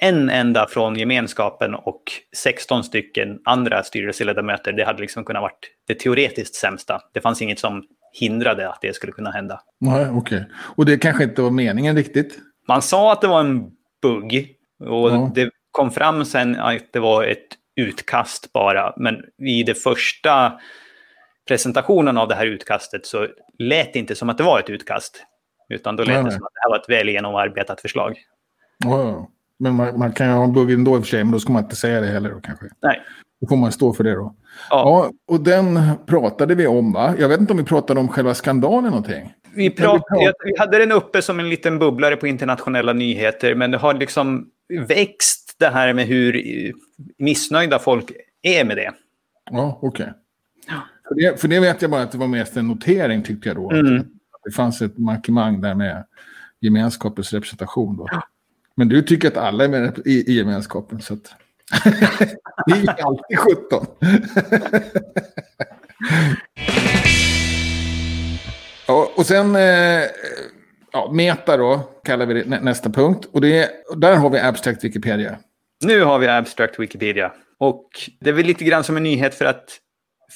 [0.00, 2.02] en enda från gemenskapen och
[2.36, 4.72] 16 stycken andra styrelseledamöter.
[4.72, 7.00] Det hade liksom kunnat varit det teoretiskt sämsta.
[7.14, 9.60] Det fanns inget som hindrade att det skulle kunna hända.
[9.80, 10.44] nej, okej.
[10.76, 12.38] Och det kanske inte var meningen riktigt.
[12.68, 13.70] Man sa att det var en
[14.02, 15.32] bugg och Ja.
[15.34, 18.94] det kom fram sen att det var ett utkast bara.
[18.96, 20.52] Men i det första
[21.48, 23.26] presentationen av det här utkastet så
[23.58, 25.24] lät det inte som att det var ett utkast.
[25.68, 28.18] Utan då lät Nej, det som att det här var ett väl genomarbetat förslag.
[28.84, 29.28] Ja,
[29.60, 31.40] men man, man kan ju ha en bugg ändå i och för sig, men då
[31.40, 32.66] ska man inte säga det heller då kanske.
[32.82, 33.00] Nej.
[33.40, 34.34] Då får man stå för det då.
[34.70, 34.76] Ja,
[35.28, 37.14] Ja, och den pratade vi om va?
[37.18, 39.32] Jag vet inte om vi pratade om själva skandalen någonting.
[39.54, 43.70] vi, prat, jag- vi hade den uppe som en liten bubblare på internationella nyheter, men
[43.70, 44.46] det har liksom
[44.88, 46.42] växt det här med hur
[47.18, 48.92] missnöjda folk är med det.
[49.50, 50.12] Ja, okej.
[51.08, 53.56] För, det, för det vet jag bara att det var mest en notering tyckte jag
[53.56, 53.70] då.
[53.70, 53.96] Mm.
[53.98, 54.06] Att
[54.44, 56.04] det fanns ett mankemang där med
[56.60, 58.06] gemenskapens representation då.
[58.80, 61.34] Men du tycker att alla är med i, i gemenskapen så att...
[62.66, 63.86] det är ju alltid 17.
[68.86, 69.56] ja, och sen...
[69.56, 70.02] Eh,
[70.92, 73.28] ja, meta då, kallar vi det nä, nästa punkt.
[73.32, 75.38] Och det, är- där har vi Abstract Wikipedia.
[75.84, 77.32] Nu har vi Abstract Wikipedia.
[77.58, 77.88] Och
[78.20, 79.78] det är väl lite grann som en nyhet för att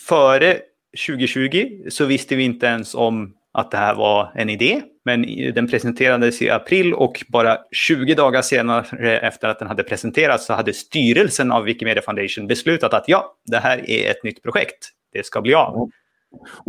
[0.08, 0.58] före
[1.06, 4.82] 2020 så visste vi inte ens om att det här var en idé.
[5.04, 5.22] Men
[5.54, 10.52] den presenterades i april och bara 20 dagar senare efter att den hade presenterats så
[10.52, 14.88] hade styrelsen av Wikimedia Foundation beslutat att ja, det här är ett nytt projekt.
[15.12, 15.76] Det ska bli av.
[15.76, 15.90] Och,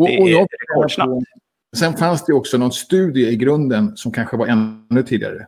[0.07, 1.23] Det och är jag, rekordsnabbt.
[1.77, 5.47] sen fanns det också någon studie i grunden som kanske var ännu tidigare.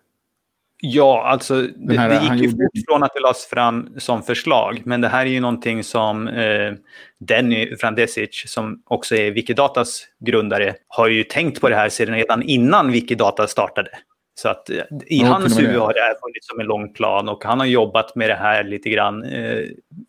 [0.82, 4.82] Ja, alltså det, här- det gick ju fort från att det lades fram som förslag.
[4.86, 6.74] Men det här är ju någonting som eh,
[7.20, 12.44] Denny Frandesic, som också är Wikidatas grundare, har ju tänkt på det här sedan redan
[12.44, 13.90] innan Wikidata startade.
[14.36, 17.30] Så att eh, i Ja, hans huvud har det här funnits som en lång plan
[17.30, 19.64] och han har jobbat med det här lite grann eh,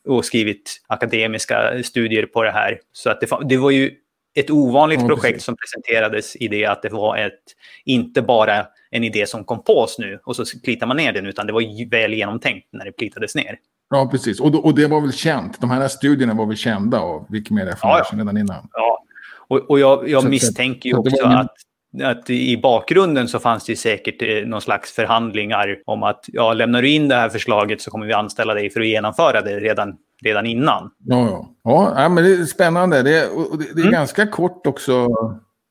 [0.09, 2.79] och skrivit akademiska studier på det här.
[2.93, 3.91] Så att det, det var ju
[4.37, 5.45] ett ovanligt Ja, projekt precis.
[5.45, 7.41] som presenterades i det att det var ett,
[7.85, 11.27] inte bara en idé som kom på oss nu och så plitar man ner den,
[11.27, 13.57] utan det var väl genomtänkt när det plitades ner.
[13.91, 14.41] Ja, precis.
[14.41, 15.61] Och, då- och det var väl känt.
[15.61, 18.69] De här studierna var väl kända av Wikimedia Foundation redan innan.
[18.73, 19.05] Ja.
[19.49, 21.55] Och, och jag, jag Så misstänker ju också ingen- att,
[22.03, 26.83] att i bakgrunden så fanns det säkert eh, någon slags förhandlingar om att ja, lämnar
[26.83, 29.97] du in det här förslaget så kommer vi anställa dig för att genomföra det redan,
[30.25, 30.91] redan innan.
[31.05, 31.49] Ja, ja.
[31.65, 33.03] ja, ja men det är spännande.
[33.03, 33.27] Det är,
[33.75, 33.93] det är Mm.
[33.93, 35.09] ganska kort också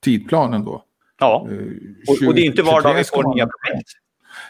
[0.04, 0.84] tidplanen då.
[1.20, 1.58] Ja, Eh,
[2.08, 3.90] och, och det är inte var dag vi 23 ska får nya projekt.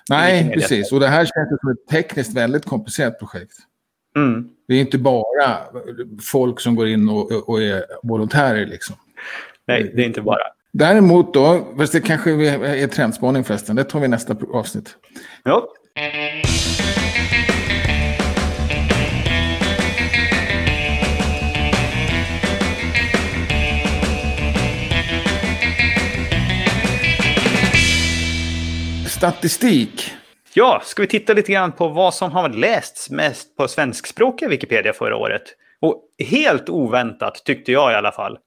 [0.10, 0.92] Nej, precis.
[0.92, 3.58] Och det här känns som ett tekniskt väldigt komplicerat projekt.
[4.16, 4.50] Mm.
[4.68, 5.58] Det är inte bara
[6.22, 8.96] folk som går in och, och är volontärer liksom.
[9.68, 10.44] Nej, det är inte bara.
[10.74, 14.96] Däremot då, fast det kanske är trendspaning förresten, det tar vi nästa avsnitt.
[15.44, 15.74] Ja.
[29.18, 30.12] Statistik.
[30.54, 34.94] Ja, ska vi titta lite grann på vad som har lästs mest på svenskspråkiga Wikipedia
[34.94, 35.44] förra året?
[35.82, 38.38] Och helt oväntat tyckte jag i alla fall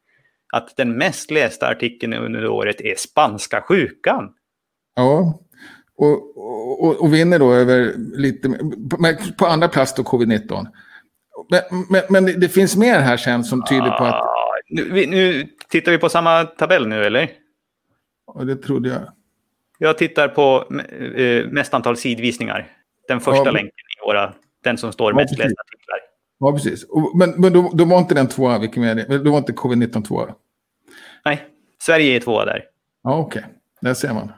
[0.52, 4.28] att den mest lästa artikeln under året är spanska sjukan.
[4.96, 5.40] Ja,
[5.96, 6.36] och,
[6.84, 8.48] och, och vinner då över lite,
[9.38, 10.66] på andra plats då covid-19.
[11.50, 14.24] Men, men, men, det finns mer här sen som tyder på att...
[14.68, 17.30] Nu, nu tittar vi på samma tabell nu, eller?
[18.34, 19.19] Ja, det trodde jag.
[19.82, 20.64] Jag tittar på
[21.16, 22.66] eh, mest antal sidvisningar.
[23.08, 25.98] Den första ja, länken i våra, den som står mest lästa artiklar.
[26.38, 26.86] Ja, precis.
[27.14, 30.34] Men, men då, då var inte den tvåa, Wikimedia, då var inte covid-19 tvåa?
[31.24, 31.44] Nej,
[31.82, 32.64] Sverige är tvåa där.
[33.02, 33.40] Ja, okej.
[33.40, 33.52] Okay.
[33.80, 34.32] Där ser man.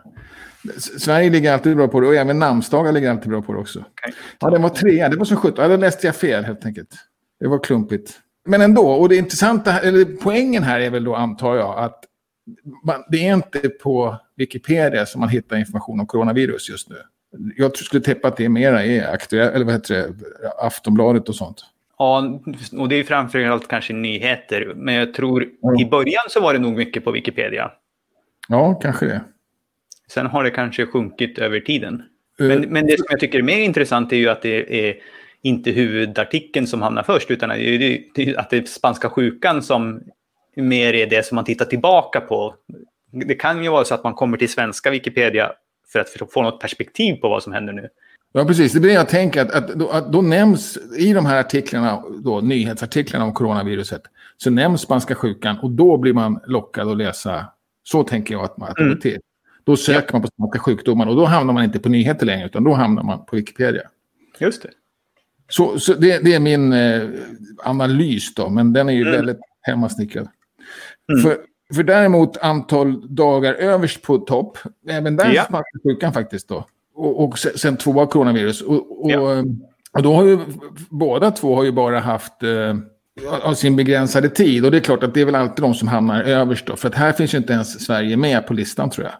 [0.79, 3.79] Sverige ligger alltid bra på det och även namnsdagar ligger alltid bra på det också.
[3.79, 4.13] Okay.
[4.41, 5.09] Ja, den var trea.
[5.09, 5.63] Det var som sjutton.
[5.63, 6.91] Ja, då läste jag fel helt enkelt.
[7.41, 8.21] Det var klumpigt.
[8.45, 12.05] Men ändå, och det intressanta, eller poängen här är väl då antar jag att
[13.09, 16.97] det är inte på Wikipedia som man hittar information om coronavirus just nu.
[17.57, 20.15] Jag skulle tippa att det är mera är aktuellt, eller vad heter det,
[20.59, 21.65] Aftonbladet och sånt.
[21.99, 22.41] Ja,
[22.79, 24.73] och det är framförallt kanske nyheter.
[24.77, 25.81] Men jag tror mm.
[25.81, 27.71] i början så var det nog mycket på Wikipedia.
[28.49, 29.21] Ja, kanske det.
[30.09, 32.03] Sen har det kanske sjunkit över tiden.
[32.41, 34.97] Uh, men, men det som jag tycker är mer intressant är ju att det är
[35.43, 40.03] inte huvudartikeln som hamnar först, utan att det är spanska sjukan som
[40.57, 42.55] mer är det som man tittar tillbaka på.
[43.11, 45.53] Det kan ju vara så att man kommer till svenska Wikipedia
[45.93, 47.89] för att få något perspektiv på vad som händer nu.
[48.33, 48.73] Ja, precis.
[48.73, 52.41] Det blir jag tänker att, att, då, att då nämns i de här artiklarna, då,
[52.41, 54.03] nyhetsartiklarna om coronaviruset,
[54.37, 57.47] så nämns spanska sjukan och då blir man lockad att läsa.
[57.83, 59.01] Så tänker jag att man att det mm.
[59.01, 59.21] till.
[59.65, 60.13] Då söker ja.
[60.13, 63.03] man på spanska sjukdomar och då hamnar man inte på nyheter längre utan då hamnar
[63.03, 63.83] man på Wikipedia.
[64.39, 64.71] Just det.
[65.49, 67.09] Så, så det, det, är min eh,
[67.65, 69.13] analys då, men den är ju mm.
[69.13, 70.29] väldigt hemmasnickrad.
[71.13, 71.23] Mm.
[71.23, 71.39] För,
[71.75, 75.43] för däremot antal dagar överst på topp, även där ja.
[75.43, 76.67] spanska sjukan faktiskt då.
[76.95, 78.63] Och, och sen tvåa coronavirus.
[78.63, 79.45] Och, och, ja.
[79.93, 80.39] och, då har ju
[80.91, 82.77] båda två har ju bara haft eh,
[83.43, 84.65] av sin begränsade tid.
[84.65, 86.77] Och det är klart att det är väl alltid de som hamnar överst då.
[86.77, 89.15] För att här finns ju inte ens Sverige med på listan tror jag.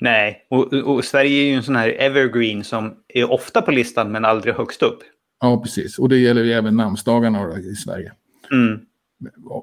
[0.00, 4.12] Nej, och, och, Sverige är ju en sån här evergreen som är ofta på listan
[4.12, 4.98] men aldrig högst upp.
[5.40, 5.98] Ja, precis.
[5.98, 8.12] Och det gäller ju även namnsdagarna i Sverige.
[8.52, 8.80] Mm.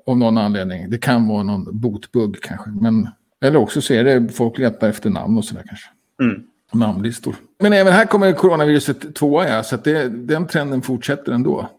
[0.08, 0.90] Av någon anledning.
[0.90, 2.70] Det kan vara någon botbugg kanske.
[2.70, 3.10] Men,
[3.42, 5.90] eller också så är det folk letar efter namn och sådär kanske.
[6.22, 6.44] Mm
[6.76, 7.36] namnlistor.
[7.60, 11.70] Men även här kommer coronaviruset tvåa, ja, så att det, den trenden fortsätter ändå.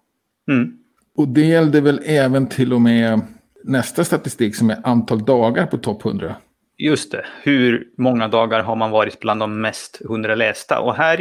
[0.50, 0.72] Mm.
[1.16, 3.20] Och det gällde väl även till och med
[3.64, 6.36] nästa statistik som är antal dagar på topp 100.
[6.78, 7.24] Just det.
[7.42, 10.80] Hur många dagar har man varit bland de mest 100 lästa?
[10.80, 11.20] Och här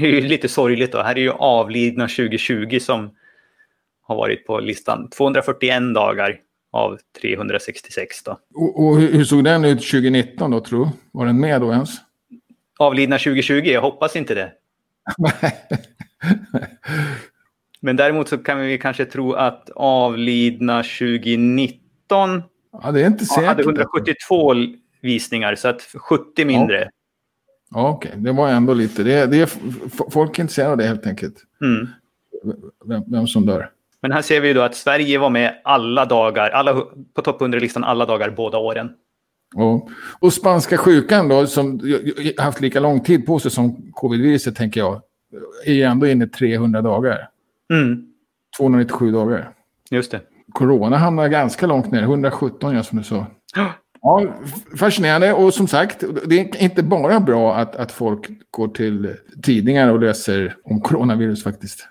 [0.00, 0.92] är det lite sorgligt.
[0.92, 1.02] Då.
[1.02, 3.10] Här är ju avlidna 2020 som
[4.10, 5.10] har varit på listan.
[5.10, 6.36] 241 dagar
[6.72, 8.22] av 366.
[8.22, 8.38] Då.
[8.54, 10.90] Och, och hur såg den ut 2019 då, tror du?
[11.12, 11.90] Var den med då ens?
[12.80, 13.52] avlidna 2020.
[13.54, 14.52] Jag hoppas inte det.
[17.80, 22.42] Men däremot så kan vi kanske tro att avlidna 2019
[22.82, 23.46] ja, det är inte säkert.
[23.48, 24.54] hade 172
[25.00, 26.90] visningar, så att 70 mindre.
[27.70, 28.20] Ja, Okej, okay.
[28.20, 29.02] det var ändå lite.
[29.02, 29.56] Det det
[30.10, 31.36] folk är intresserade av det helt enkelt.
[31.62, 31.88] Mm.
[32.84, 33.70] Vem, vem, som dör.
[34.02, 36.74] Men här ser vi då att Sverige var med alla dagar, alla,
[37.14, 38.90] på topp 100-listan alla dagar båda åren.
[39.54, 41.80] Och, och spanska sjukan då, som
[42.38, 45.02] haft lika lång tid på sig som covid-viruset, tänker jag,
[45.66, 47.28] är ändå inne i 300 dagar.
[47.72, 48.06] Mm.
[48.58, 49.50] 297 dagar.
[49.90, 50.20] Just det.
[50.52, 53.26] Corona hamnar ganska långt ner, 117 ja, som du sa.
[53.54, 53.72] Ja,
[54.78, 59.92] fascinerande och som sagt, det är inte bara bra att, att folk går till tidningar
[59.92, 61.88] och läser om coronavirus faktiskt.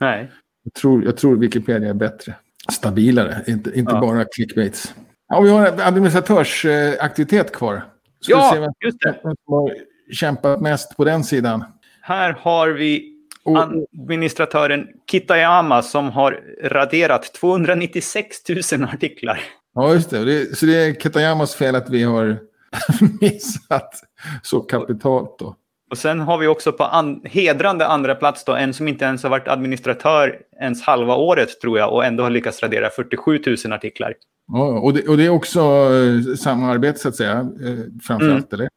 [0.00, 0.30] Nej.
[0.62, 2.34] Jag tror, jag tror Wikipedia är bättre,
[2.72, 4.00] stabilare, inte, inte ja.
[4.00, 4.94] bara clickbaits.
[5.28, 7.84] Ja, vi har administratörsaktivitet kvar.
[8.20, 9.20] Ska ja, vem, just det.
[9.24, 9.72] Vem som har
[10.12, 11.64] kämpat mest på den sidan.
[12.00, 13.12] Här har vi
[13.44, 18.36] administratören Kitayama som har raderat 296
[18.72, 19.40] 000 artiklar.
[19.74, 20.24] Ja, just det.
[20.24, 22.38] det så det är Kitayamas fel att vi har
[23.20, 23.94] missat
[24.42, 25.56] så kapitalt då.
[25.92, 29.22] Och sen har vi också på an hedrande andra plats då en som inte ens
[29.22, 33.72] har varit administratör ens halva året tror jag och ändå har lyckats radera 47 000
[33.72, 34.14] artiklar.
[34.52, 38.60] Ja, och, det, och det är också eh, samarbete så att säga, eh, framförallt, mm.
[38.60, 38.68] eller?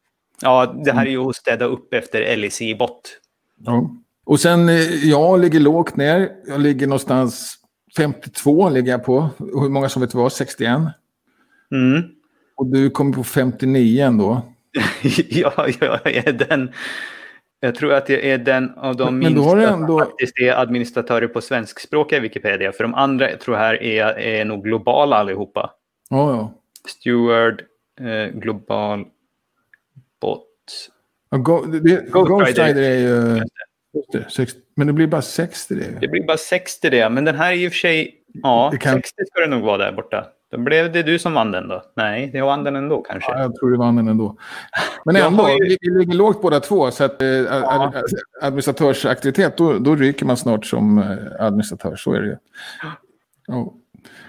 [0.42, 3.20] Ja, det här är ju att städa upp efter LEC-bot.
[3.66, 3.90] Ja.
[4.26, 6.30] Och sen, eh, jag ligger lågt ner.
[6.48, 7.56] Jag ligger någonstans
[7.98, 9.30] 52 ligger jag på.
[9.38, 10.34] Hur många som vet vad?
[10.34, 10.78] 61?
[11.72, 12.04] Mm.
[12.56, 14.42] Och du kommer på 59 ändå.
[15.30, 16.72] ja, jag är den.
[17.60, 20.38] Jag tror att jag är den av de Men minsta har du som ändå- faktiskt
[20.40, 22.72] är administratörer på svenskspråkiga Wikipedia.
[22.72, 25.74] För de andra jag tror här är, är nog globala allihopa.
[26.10, 26.54] Ja, ja.
[26.90, 27.62] Steward,
[28.02, 29.06] eh, global,
[30.22, 30.48] bot.
[31.32, 32.76] ja Go, det, Ghost Rider.
[32.82, 33.42] Är ju...
[33.94, 35.98] Just det, 60, men det blir bara 60 det.
[36.02, 38.16] Det blir bara 60 det, men den här är i och för sig...
[38.28, 40.26] Ja, kan- 60 ska det nog vara där borta.
[40.56, 41.84] Då blev det du som vann den då.
[41.96, 43.32] Nej, det vann den ändå kanske.
[43.32, 44.38] Ja, jag tror det vann den ändå.
[45.06, 46.92] Men Jag ändå, ju- vi, ligger lågt båda två.
[46.92, 47.94] Så att eh, ad,
[48.42, 51.96] administratörsaktivitet, då, då ryker man snart som eh, administratör.
[51.96, 52.38] Så är det ju.
[52.82, 52.92] Ja.
[53.48, 53.74] Ja.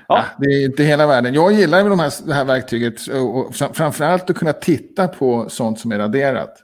[0.08, 1.34] Ja, det är inte hela världen.
[1.34, 3.06] Jag gillar med de här, det här verktyget.
[3.06, 6.62] Och, och fram- framförallt att kunna titta på sånt som är raderat.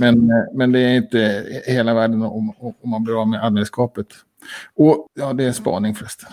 [0.00, 3.44] Men, eh, men det är inte hela världen om, om om man blir av med
[3.44, 4.06] adminskapet.
[4.76, 6.28] Och ja, det är en spaning förresten.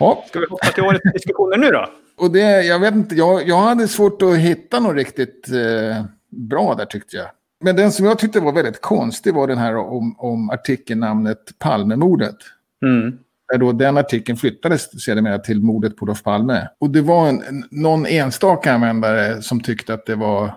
[0.00, 1.86] Ja, Ska vi hoppa till årets diskussioner nu då?
[2.18, 6.74] och det, jag vet inte, jag, jag hade svårt att hitta något riktigt eh, bra
[6.74, 7.26] där tyckte jag.
[7.60, 12.36] Men den som jag tyckte var väldigt konstig var den här om, om artikelnamnet Palmemordet.
[12.82, 13.18] Mm.
[13.48, 16.68] Där då den artikeln flyttades sedermera till mordet på Olof Palme.
[16.78, 20.54] Och det var en, någon enstaka användare som tyckte att det var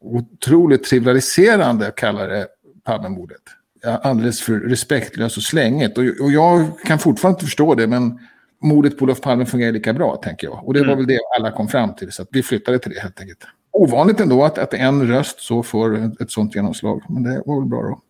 [0.00, 2.46] otroligt trivialiserande att kalla det
[2.84, 3.42] Palmemordet.
[3.84, 5.98] Alldeles för respektlöst och slängigt.
[5.98, 8.18] Och, och jag kan fortfarande inte förstå det, men
[8.62, 10.66] mordet på Olof Palme fungerar lika bra, tänker jag.
[10.68, 10.98] Och det var Mm.
[10.98, 13.38] väl det alla kom fram till, så att vi flyttade till det helt enkelt.
[13.72, 17.60] Ovanligt ändå att, att en röst så får ett, ett sånt genomslag, men det var
[17.60, 18.00] väl bra då.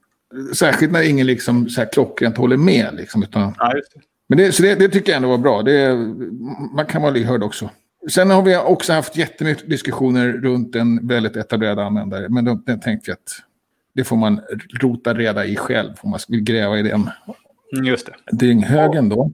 [0.54, 3.74] Särskilt när ingen liksom så här klockrent håller med, liksom, utan Ja,
[4.28, 5.62] men det, så det, det tycker jag ändå var bra.
[5.62, 5.94] Det,
[6.74, 7.70] man kan vara lyhörd också.
[8.10, 12.28] Sen har vi också haft jättemycket diskussioner runt en väldigt etablerad användare.
[12.28, 13.32] Men då, den tänkte jag att
[13.94, 14.40] det får man
[14.80, 17.10] rota reda i själv om man vill gräva i den.
[17.74, 18.36] Mm, Just det.
[18.36, 19.30] Dynghögen då.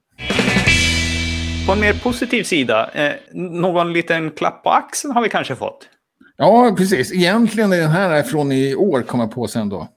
[1.67, 5.89] På en mer positiv sida, eh, någon liten klapp på axeln har vi kanske fått.
[6.37, 7.13] Ja, precis.
[7.13, 9.89] Egentligen är den här från i år, kom jag på sen då.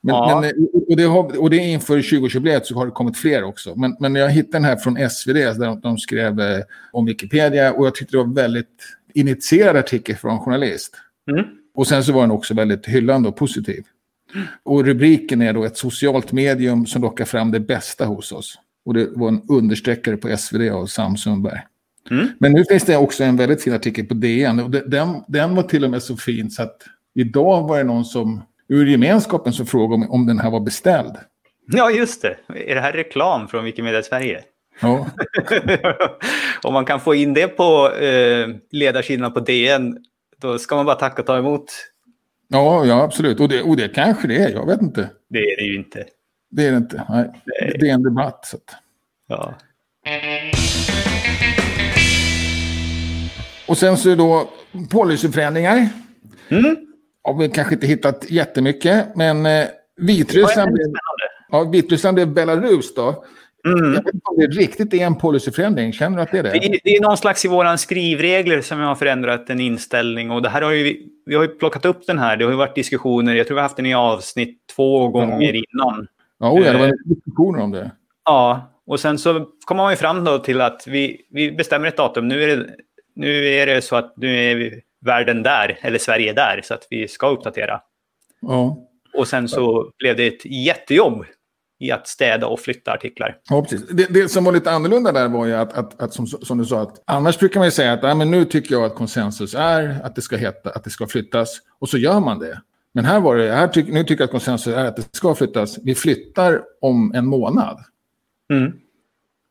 [0.00, 0.40] Men, Ja.
[0.40, 3.44] men, eh, och, det har, och det är inför 20-årsjubileet så har det kommit fler
[3.44, 3.74] också.
[3.76, 6.60] Men, men jag hittade den här från SvD där de, de skrev eh,
[6.92, 7.72] om Wikipedia.
[7.72, 10.94] Och jag tyckte det var väldigt initierad artikel från en journalist.
[11.30, 11.44] Mm.
[11.74, 13.84] Och sen så var den också väldigt hyllande och positiv.
[14.62, 18.58] Och rubriken är då ett socialt medium som lockar fram det bästa hos oss.
[18.84, 21.60] Och det var en understreckare på SvD av Sam Sundberg.
[22.10, 22.28] Mm.
[22.38, 24.60] Men nu finns det också en väldigt fin artikel på DN.
[24.60, 26.82] Och de- den, den var till och med så fin så att
[27.14, 31.16] idag var det någon som ur gemenskapen som frågade om, om den här var beställd.
[31.66, 32.36] Ja, just det.
[32.66, 34.40] Är det här reklam från Wikimedia Sverige?
[34.80, 35.06] Ja,
[36.62, 39.98] Om man kan få in det på eh, ledarsidorna på DN,
[40.40, 41.64] då ska man bara tacka och ta emot.
[42.48, 43.40] ja, ja absolut.
[43.40, 45.10] Och det, och det kanske det är, jag vet inte.
[45.30, 46.04] Det är det ju inte.
[46.56, 47.02] Det är det inte.
[47.08, 47.30] Nej.
[47.80, 48.46] Det är en debatt.
[48.46, 48.74] Så att.
[49.28, 49.54] Ja.
[53.68, 54.48] Och sen så är det då
[54.90, 55.88] policyförändringar.
[56.48, 56.76] Mm.
[57.22, 60.86] Har vi kanske inte hittat jättemycket, men eh, är Vitryssland, det blev,
[61.50, 63.24] ja, Vitryssland blev Belarus då.
[63.66, 63.94] Mm.
[63.94, 65.92] Jag vet inte om det riktigt är en policyförändring.
[65.92, 66.50] Känner du att det är det?
[66.50, 70.30] Det är, det är någon slags i våra skrivregler som har förändrat en inställning.
[70.30, 72.36] Och det här har ju, vi- har ju plockat upp den här.
[72.36, 73.34] Det har ju varit diskussioner.
[73.34, 76.06] Jag tror vi har haft den i avsnitt två gånger innan.
[76.38, 77.90] Ja, oh, ja, det var diskussioner om det.
[78.24, 81.96] Ja, och sen så kommer man ju fram då till att vi, vi bestämmer ett
[81.96, 82.28] datum.
[82.28, 82.76] Nu är, det,
[83.14, 87.08] nu är det så att nu är världen där, eller Sverige där, så att vi
[87.08, 87.80] ska uppdatera.
[88.40, 88.78] Ja.
[89.14, 91.24] Och sen så blev det ett jättejobb
[91.80, 93.36] i att städa och flytta artiklar.
[93.50, 93.88] Ja, precis.
[93.88, 96.64] Det, det som var lite annorlunda där var ju att, att, att som, som du
[96.64, 99.54] sa, att annars brukar man ju säga att nej, men nu tycker jag att konsensus
[99.54, 101.58] är att det ska heta, att det ska flyttas.
[101.78, 102.60] Och så gör man det.
[102.96, 105.34] Men här var det, här tyck, nu tycker jag att konsensus är att det ska
[105.34, 105.78] flyttas.
[105.82, 107.78] Vi flyttar om en månad.
[108.50, 108.72] Mm.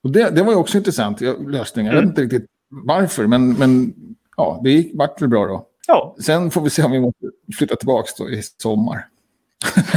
[0.04, 1.86] Och det, det var ju också intressant lösning.
[1.86, 2.10] Jag vet Mm.
[2.10, 3.94] inte riktigt varför, men, men
[4.38, 5.68] ja, det gick, vart väl bra då.
[5.88, 7.26] Ja, Sen får vi se om vi måste
[7.58, 9.08] flytta tillbaka i sommar.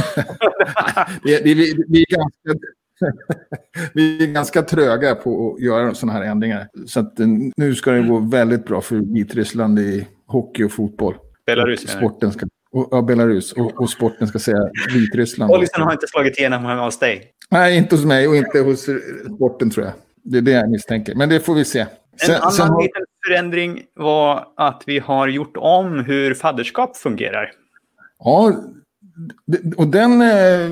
[1.23, 2.67] det, det, vi, vi, är ganska,
[3.93, 6.67] vi är ganska tröga på att göra sådana här ändringar.
[6.87, 11.15] Så att, eh, nu ska det gå väldigt bra för Vitryssland i hockey och fotboll.
[11.45, 13.53] Belarus sporten ska, och, ja, Belarus.
[13.53, 15.51] Och, och sporten ska säga Vitryssland.
[15.51, 17.31] Policyn har inte slagit igenom hemma hos dig.
[17.49, 18.87] Nej, inte hos mig och inte hos
[19.35, 19.93] sporten tror jag.
[20.23, 21.15] Det är det jag misstänker.
[21.15, 21.79] Men det får vi se.
[21.79, 21.87] En
[22.25, 27.51] Sen- annan sen liten förändring var att vi har gjort om hur fadderskap fungerar.
[28.19, 28.53] Ja,
[29.77, 30.21] och den...
[30.21, 30.71] eh,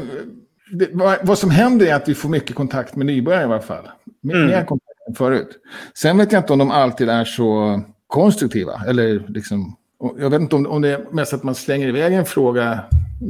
[0.72, 0.89] Det,
[1.24, 3.89] vad, som händer är att vi får mycket kontakt med nybörjare i alla fall.
[4.24, 4.66] Mer, Mm.
[4.66, 5.50] kontakt än förut.
[5.98, 8.82] Sen vet jag inte om de alltid är så konstruktiva.
[8.88, 12.14] Eller liksom, och jag vet inte om, om det är mest att man slänger iväg
[12.14, 12.80] en fråga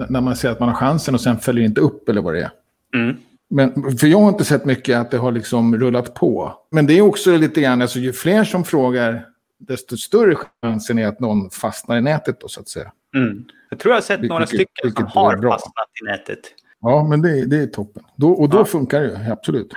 [0.09, 2.41] när man ser att man har chansen och sen följer inte upp eller vad det
[2.41, 2.51] är.
[2.95, 3.17] Mm.
[3.49, 6.53] Men, för jag har inte sett mycket att det har liksom rullat på.
[6.71, 9.25] Men det är också lite grann, alltså ju fler som frågar,
[9.59, 12.91] desto större chansen är att någon fastnar i nätet då så att säga.
[13.15, 13.45] Mm.
[13.69, 16.39] Jag tror jag har sett några vilket, stycken vilket som har fastnat i nätet.
[16.81, 18.03] Ja, men det, det är toppen.
[18.15, 18.65] Då, och då ja.
[18.65, 19.71] funkar det ju, absolut.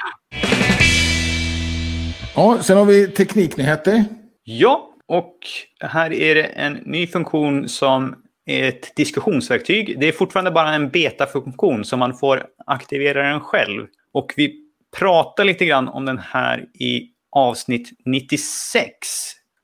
[2.35, 4.05] Ja, sen har vi tekniknyheter.
[4.45, 5.39] Ja, och
[5.81, 8.15] här är det en ny funktion som
[8.47, 10.01] är ett diskussionsverktyg.
[10.01, 13.87] Det är fortfarande bara en betafunktion så man får aktivera den själv.
[14.13, 14.65] Och vi
[14.97, 18.97] pratar lite grann om den här i avsnitt 96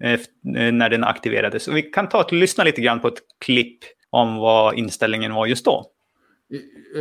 [0.05, 0.21] eh,
[0.73, 1.69] när den aktiverades.
[1.69, 3.79] Och vi kan ta och lyssna lite grann på ett klipp
[4.11, 5.87] om vad inställningen var just då.
[6.97, 7.01] Eh,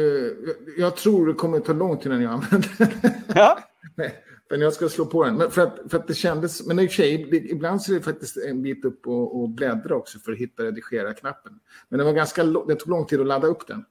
[0.78, 3.12] jag tror det kommer ta lång tid innan jag använder den.
[3.36, 3.60] Ja.
[4.50, 5.36] Men jag ska slå på den.
[5.36, 7.96] Men för, att, för att det kändes, men i och för sig, ibland så är
[7.96, 11.54] det faktiskt en bit upp och, och bläddra också för att hitta redigera-knappen.
[11.90, 13.86] Men det, var ganska, det tog lång tid att ladda upp den.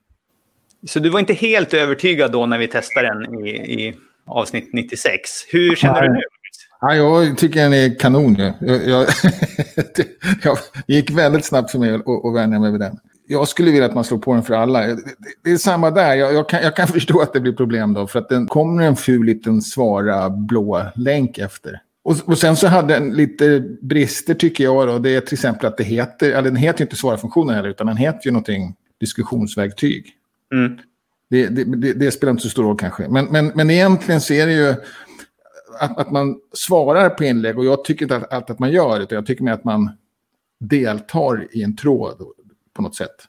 [0.87, 3.97] Så du var inte helt övertygad då när vi testade den i, i
[4.27, 5.31] avsnitt 96.
[5.49, 6.09] Hur känner Nej.
[6.09, 6.21] du nu?
[6.81, 8.37] Ja, jag tycker den är kanon.
[8.39, 8.57] Jag,
[8.89, 9.07] jag,
[10.43, 13.95] jag gick väldigt snabbt för mig att vänja mig vid den jag skulle vilja att
[13.95, 14.87] man slår på den för alla.
[14.87, 14.97] Det,
[15.45, 16.15] det är samma där.
[16.15, 18.07] Jag, jag, kan, jag, kan, förstå att det blir problem då.
[18.07, 21.81] För att den kommer en ful liten svara blå länk efter.
[22.05, 24.89] Och, och sen så hade den lite brister tycker jag.
[24.89, 24.99] Då.
[24.99, 27.69] Det är till exempel att det heter, eller den heter ju inte svara-funktionen heller.
[27.69, 30.13] Utan den heter ju någonting diskussionsverktyg.
[30.53, 30.79] Mm.
[31.31, 33.09] Det, det, det, spelar inte så stor roll kanske.
[33.09, 34.75] Men, men, men egentligen så är det ju
[35.81, 37.59] att, att man svarar på inlägg.
[37.59, 39.15] Och jag tycker inte att, att, att man gör det.
[39.15, 39.91] Jag tycker mer att man
[40.61, 42.23] deltar i en tråd
[42.75, 43.29] på något sätt.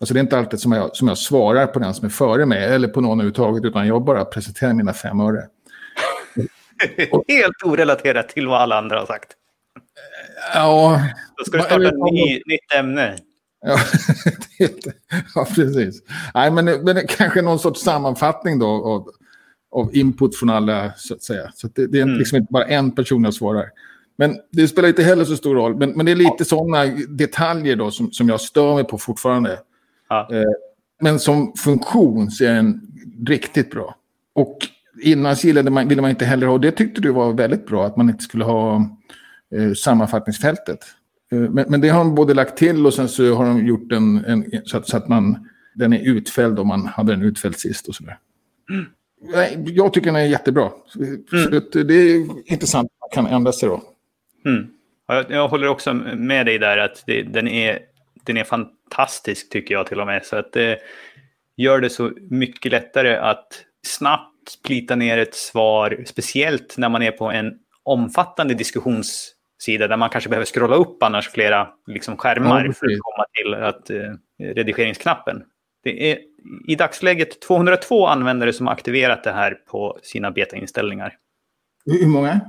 [0.00, 2.46] Alltså det är inte alltid som jag, som jag svarar på den som är före
[2.46, 5.48] mig eller på någon överhuvudtaget utan jag bara presenterar mina fem öre.
[7.28, 9.28] Helt orelaterat till vad alla andra har sagt.
[10.54, 11.00] Ja.
[11.36, 13.16] Då ska du starta ett ny, nytt ämne.
[13.60, 13.78] Ja,
[15.34, 16.02] ja, precis.
[16.34, 19.10] Nej, men, men kanske någon sorts sammanfattning då av,
[19.70, 21.50] av input från alla, så att säga.
[21.54, 22.18] Så att det, det, är mm.
[22.18, 23.70] liksom inte bara en person jag svarar.
[24.18, 25.76] Men det spelar inte heller så stor roll.
[25.76, 26.44] Men, men det är lite ja.
[26.44, 29.58] sådana detaljer då som, som jag stör mig på fortfarande.
[30.08, 30.28] Ja.
[30.32, 30.42] Eh,
[31.00, 32.80] men som funktion så är den
[33.26, 33.94] riktigt bra.
[34.34, 34.58] Och
[35.02, 37.86] innan gillade man, ville man inte heller ha, och det tyckte du var väldigt bra,
[37.86, 38.76] att man inte skulle ha
[39.54, 40.78] eh, sammanfattningsfältet.
[41.32, 43.92] Eh, men, men, det har de både lagt till och sen så har de gjort
[43.92, 47.56] en, en så, att, så, att, man, den är utfälld om man hade den utfälld
[47.56, 48.18] sist och sådär.
[48.70, 48.86] Mm.
[49.64, 50.70] Jag tycker den är jättebra.
[50.98, 51.24] Mm.
[51.72, 53.82] Det är intressant att man kan ändra sig då.
[54.46, 54.66] Mm.
[55.28, 57.78] Jag, håller också med dig där att det, den, är,
[58.24, 60.24] den är fantastisk tycker jag till och med.
[60.24, 60.78] Så att det
[61.56, 67.10] gör det så mycket lättare att snabbt plita ner ett svar, speciellt när man är
[67.10, 72.72] på en omfattande diskussionssida där man kanske behöver scrolla upp annars flera liksom, skärmar ja,
[72.72, 75.42] för att komma till att, eh, redigeringsknappen.
[75.82, 76.18] Det är
[76.68, 81.14] i dagsläget 202 användare som har aktiverat det här på sina betainställningar.
[81.84, 82.40] Hur många?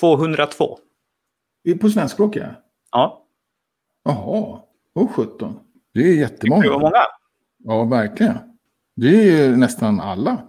[0.00, 0.78] 202.
[1.80, 2.54] På svenskspråkiga?
[2.92, 3.26] Ja.
[4.04, 4.60] Jaha,
[4.94, 5.58] och 17.
[5.94, 6.62] Det är jättemånga.
[6.62, 7.02] Det var många.
[7.64, 8.38] Ja, verkligen.
[8.96, 10.42] Det är ju nästan alla.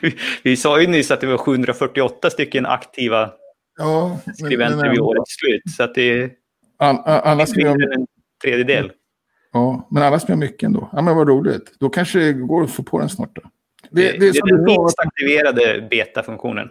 [0.00, 3.30] vi, vi sa ju nyss att det var 748 stycken aktiva
[3.78, 5.62] ja, skribenter men, vid årets slut.
[5.76, 6.30] Så att det är
[6.76, 8.06] all, all, alla en
[8.42, 8.92] tredjedel.
[9.52, 10.88] Ja, men alla skriver mycket ändå.
[10.92, 11.76] Ja, men vad roligt.
[11.80, 13.36] Då kanske det går att få på den snart.
[13.36, 13.42] Då.
[13.90, 16.68] Det, det, det, det är den minst aktiverade beta-funktionen.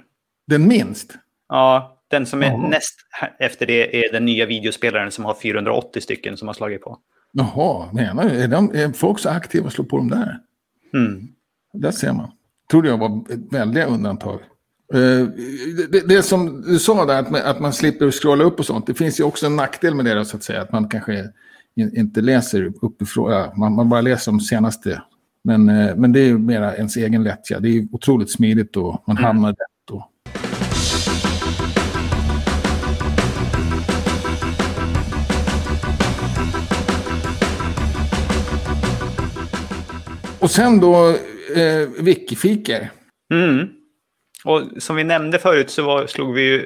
[0.47, 1.13] Den minst?
[1.49, 2.67] Ja, den som är Jaha.
[2.67, 2.95] näst
[3.39, 6.97] efter det är den nya videospelaren som har 480 stycken som har slagit på.
[7.31, 8.29] Jaha, menar du?
[8.29, 10.39] Är, de, är folk så aktiva och slår på dem där?
[10.93, 11.27] Mm.
[11.73, 12.31] Där ser man.
[12.71, 14.39] Trodde jag var väldiga undantag.
[14.93, 15.27] Uh,
[15.89, 18.87] det, det, som du sa där, att, att man slipper scrolla upp och sånt.
[18.87, 20.61] Det finns ju också en nackdel med det, så att säga.
[20.61, 21.29] Att man kanske
[21.75, 23.31] inte läser uppifrån.
[23.31, 25.01] Ja, man, man, bara läser de senaste.
[25.43, 27.59] Men, uh, men det är ju mera ens egen lättja.
[27.59, 29.23] Det är otroligt smidigt och man mm.
[29.23, 29.49] hamnar.
[29.49, 29.57] Och,
[40.45, 41.09] Och sen då
[41.55, 42.91] eh, Wikifiker.
[43.33, 43.67] Mm.
[44.43, 46.65] Och som vi nämnde förut så var, slog vi ju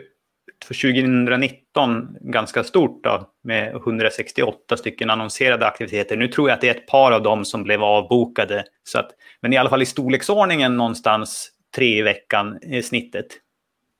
[0.65, 6.17] för 2019 ganska stort då, med 168 stycken annonserade aktiviteter.
[6.17, 8.63] Nu tror jag att det är ett par av dem som blev avbokade.
[8.83, 9.11] Så att,
[9.41, 13.27] men i alla fall i storleksordningen någonstans tre i veckan är snittet.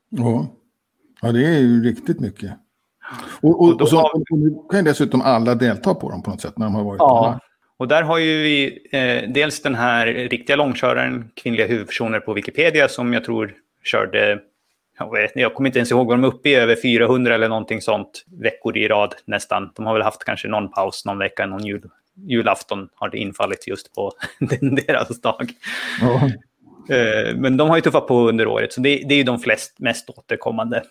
[0.09, 0.47] Ja.
[1.21, 2.51] ja, det är ju riktigt mycket.
[3.41, 6.57] Och, och, och, så, och nu kan dessutom alla delta på dem på något sätt
[6.57, 7.39] när de har varit ja.
[7.79, 12.87] Och där har ju vi eh, dels den här riktiga långköraren, kvinnliga huvudpersoner på Wikipedia,
[12.87, 13.53] som jag tror
[13.83, 14.39] körde,
[14.99, 17.49] jag, vet, jag kommer inte ens ihåg vad de är uppe i, över 400 eller
[17.49, 19.71] någonting sånt veckor i rad nästan.
[19.75, 21.81] De har väl haft kanske någon paus någon vecka, någon jul,
[22.15, 24.11] julafton har det infallit just på
[24.61, 25.49] deras dag.
[26.89, 29.39] Eh, men de har ju tuffat på under året, så det, det är ju de
[29.39, 30.83] flest, mest återkommande.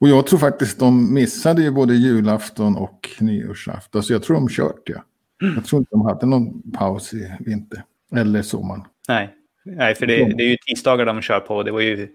[0.00, 4.48] Och jag tror faktiskt de missade ju både julafton och nyårsafton, så jag tror de
[4.48, 5.02] kört ja.
[5.42, 5.54] Mm.
[5.54, 7.84] Jag tror inte de hade någon paus i vinter,
[8.16, 8.82] eller sommaren.
[9.08, 9.30] Nej,
[9.64, 12.08] Nej för det, det är ju tisdagar de kör på, det var ju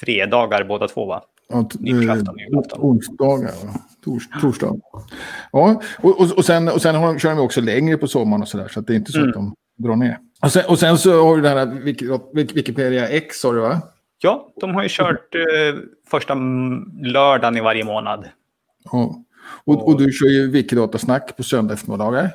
[0.00, 1.22] fredagar båda två va?
[1.48, 1.68] Ja,
[2.78, 3.52] onsdagar,
[4.04, 4.76] Tors, torsdag.
[5.52, 8.48] Ja, och, och, och, sen, och sen de, kör de också längre på sommaren och
[8.48, 8.68] sådär.
[8.68, 9.28] Så, så det är inte så mm.
[9.28, 10.18] att de drar ner.
[10.42, 11.84] Och sen, och sen så har du den här
[12.54, 13.82] Wikipedia X, har du va?
[14.22, 15.80] Ja, de har ju kört eh,
[16.10, 16.34] första
[17.02, 18.28] lördagen i varje månad.
[18.92, 19.24] Ja.
[19.64, 22.30] Och, och du kör ju Wikidatasnack på söndag eftermiddagar.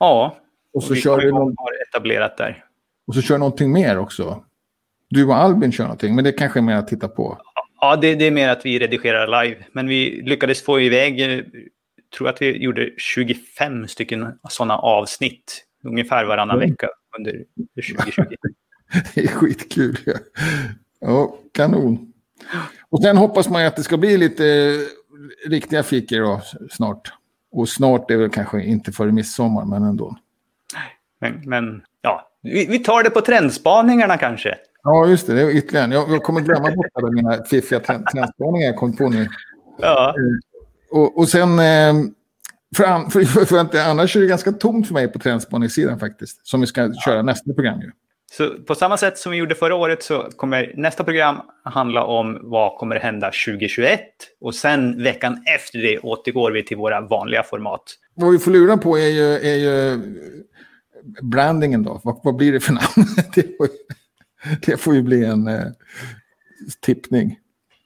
[0.00, 0.36] Ja,
[0.72, 1.54] och så och kör du någon...
[1.56, 2.64] har etablerat där.
[3.06, 4.44] Och så kör någonting mer också.
[5.08, 7.38] Du och Albin kör någonting, men det kanske är mer att titta på.
[7.80, 9.64] Ja, det, det är mer att vi redigerar live.
[9.72, 11.44] Men vi lyckades få iväg, jag
[12.16, 16.70] tror att vi gjorde 25 stycken sådana avsnitt ungefär varannan mm.
[16.70, 16.88] vecka
[17.18, 17.44] under
[17.94, 18.22] 2020.
[19.14, 19.96] det är skitkul.
[20.06, 20.14] Ja.
[21.00, 22.12] ja, kanon.
[22.88, 26.40] Och sen hoppas man ju att det ska bli lite eh, riktiga fickor då,
[26.70, 27.12] snart.
[27.52, 30.16] Och snart är väl kanske inte före midsommar, men ändå.
[31.20, 34.54] Men, men ja, vi, vi tar det på trendspaningarna kanske.
[34.82, 35.34] Ja, just det.
[35.34, 39.08] Det är ytterligare Jag, jag kommer glömma bort alla mina fiffiga trendspaningar jag kom på
[39.08, 39.28] nu.
[39.78, 40.08] Ja.
[40.08, 41.58] Eh, och, och sen...
[41.58, 41.94] Eh,
[42.76, 46.46] för, för, för, för, annars är det ganska tomt för mig på trendspaningssidan faktiskt.
[46.46, 47.90] Som vi ska köra nästa program ju.
[48.32, 52.38] Så på samma sätt som vi gjorde förra året så kommer nästa program handla om
[52.42, 54.00] vad kommer hända 2021.
[54.40, 57.82] Och sen veckan efter det återgår vi till våra vanliga format.
[58.14, 60.00] Vad vi får lura på är ju, är ju
[61.22, 62.00] brandingen då.
[62.04, 63.08] Vad, vad blir det för namn?
[63.34, 63.68] det, får,
[64.66, 65.66] det får ju bli en eh,
[66.80, 67.38] tippning.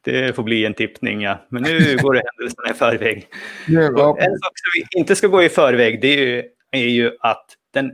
[0.05, 1.47] Det får bli en tippning, ja.
[1.49, 3.29] Men nu går det händelserna i förväg.
[3.67, 7.11] Ja, en sak som vi inte ska gå i förväg det är ju, är ju
[7.21, 7.93] att den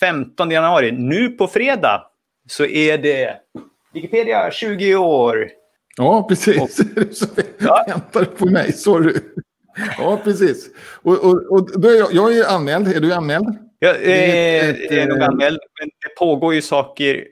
[0.00, 2.06] 15 januari, nu på fredag,
[2.48, 3.36] så är det
[3.92, 5.50] Wikipedia 20 år.
[5.96, 6.60] Ja, precis.
[6.60, 6.70] Och,
[7.58, 7.84] ja.
[7.88, 9.14] väntar på mig, sorry.
[9.98, 10.70] Ja, precis.
[11.02, 12.88] Och, och, och är jag, jag är anmäld.
[12.88, 13.58] Är du anmäld?
[13.78, 17.24] Jag är, ett, är nog anmäld, men det pågår ju saker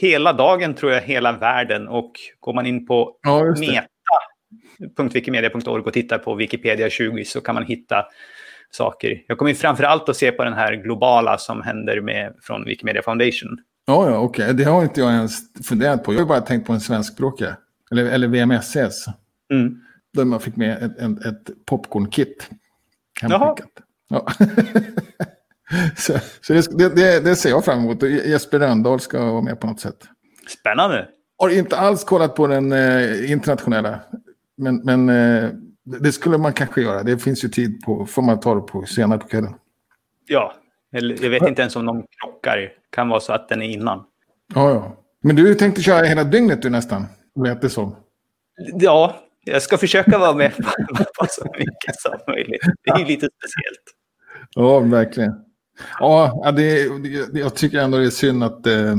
[0.00, 1.88] hela dagen tror jag, hela världen.
[1.88, 7.64] Och går man in på ja, meta.wikimedia.org och tittar på Wikipedia 20 så kan man
[7.64, 8.06] hitta
[8.74, 9.22] saker.
[9.26, 13.02] Jag kommer framför allt att se på den här globala som händer med, från Wikimedia
[13.02, 13.58] Foundation.
[13.86, 14.44] Ja, ja okej.
[14.44, 14.56] Okay.
[14.56, 16.14] Det har inte jag ens funderat på.
[16.14, 17.46] Jag har bara tänkt på en svenskspråkig.
[17.90, 19.06] Eller, eller VMSS.
[19.52, 19.80] Mm.
[20.12, 22.50] Där man fick med ett, ett, ett popcorn-kit.
[23.22, 23.56] Jaha.
[24.08, 24.26] Ja.
[25.96, 28.02] så, så det, det, det, ser jag fram emot.
[28.02, 30.08] Jesper Rönndahl ska vara med på något sätt.
[30.60, 31.08] Spännande.
[31.38, 34.00] Har inte alls kollat på den eh, internationella.
[34.56, 35.50] Men, men eh,
[35.84, 37.02] det skulle man kanske göra.
[37.02, 39.54] Det finns ju tid på, får man ta det på senare på kvällen.
[40.26, 40.54] Ja,
[40.90, 42.72] jag vet inte ens om de krockar.
[42.90, 44.04] kan vara så att den är innan.
[44.54, 44.96] Ja, ja.
[45.22, 47.06] Men du tänkte köra hela dygnet du nästan,
[47.44, 47.96] lät det som.
[48.74, 50.56] Ja, jag ska försöka vara med
[51.18, 52.62] på så mycket som möjligt.
[52.84, 53.94] Det är ju lite speciellt.
[54.54, 55.34] Ja, verkligen.
[56.00, 56.88] Ja, det,
[57.32, 58.96] jag tycker ändå det är synd att, äh,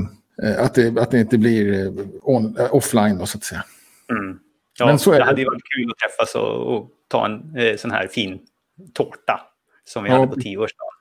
[0.60, 3.64] att, det, att det inte blir eh, on, offline då, så att säga.
[4.10, 4.40] Mm.
[4.80, 7.58] Ja, Men så det, det hade ju varit kul att träffas och, och ta en
[7.58, 8.40] eh, sån här fin
[8.94, 9.42] tårta
[9.84, 10.92] som vi ja, hade på tioårsdagen.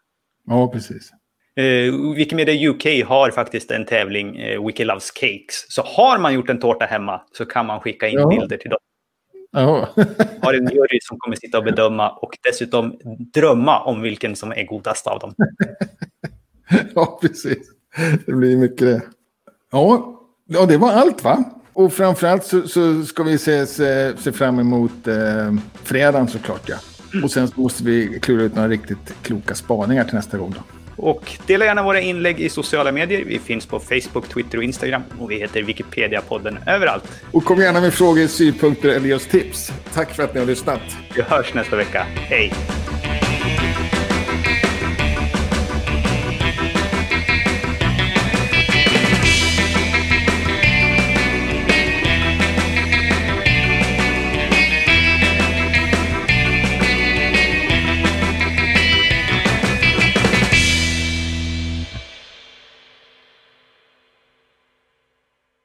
[0.47, 1.11] Ja, precis.
[1.57, 5.67] Eh, Wikimedia UK har faktiskt en tävling, eh, Wiki Loves Cakes.
[5.69, 8.29] Så har man gjort en tårta hemma så kan man skicka in ja.
[8.29, 8.79] bilder till dem.
[9.51, 9.89] Ja.
[10.43, 12.99] har en jury som kommer sitta och bedöma och dessutom
[13.35, 15.35] drömma om vilken som är godast av dem.
[16.95, 17.71] ja, precis.
[18.27, 19.03] Det blir mycket det.
[19.73, 21.45] Ja, ja det var allt va?
[21.75, 25.55] Och framförallt så, så ska vi se, se, se fram emot eh,
[25.85, 26.77] fredagen såklart ja.
[27.23, 30.63] Och sen måste vi klura ut några riktigt kloka spaningar till nästa gång då.
[30.97, 33.25] Och dela gärna våra inlägg i sociala medier.
[33.25, 37.05] Vi finns på Facebook, Twitter och Instagram och vi heter Wikipedia-podden överallt.
[37.31, 39.73] Och kom gärna med frågor, synpunkter eller just tips.
[39.95, 40.81] Tack för att ni har lyssnat.
[41.15, 42.07] Vi hörs nästa vecka.
[42.15, 42.53] Hej!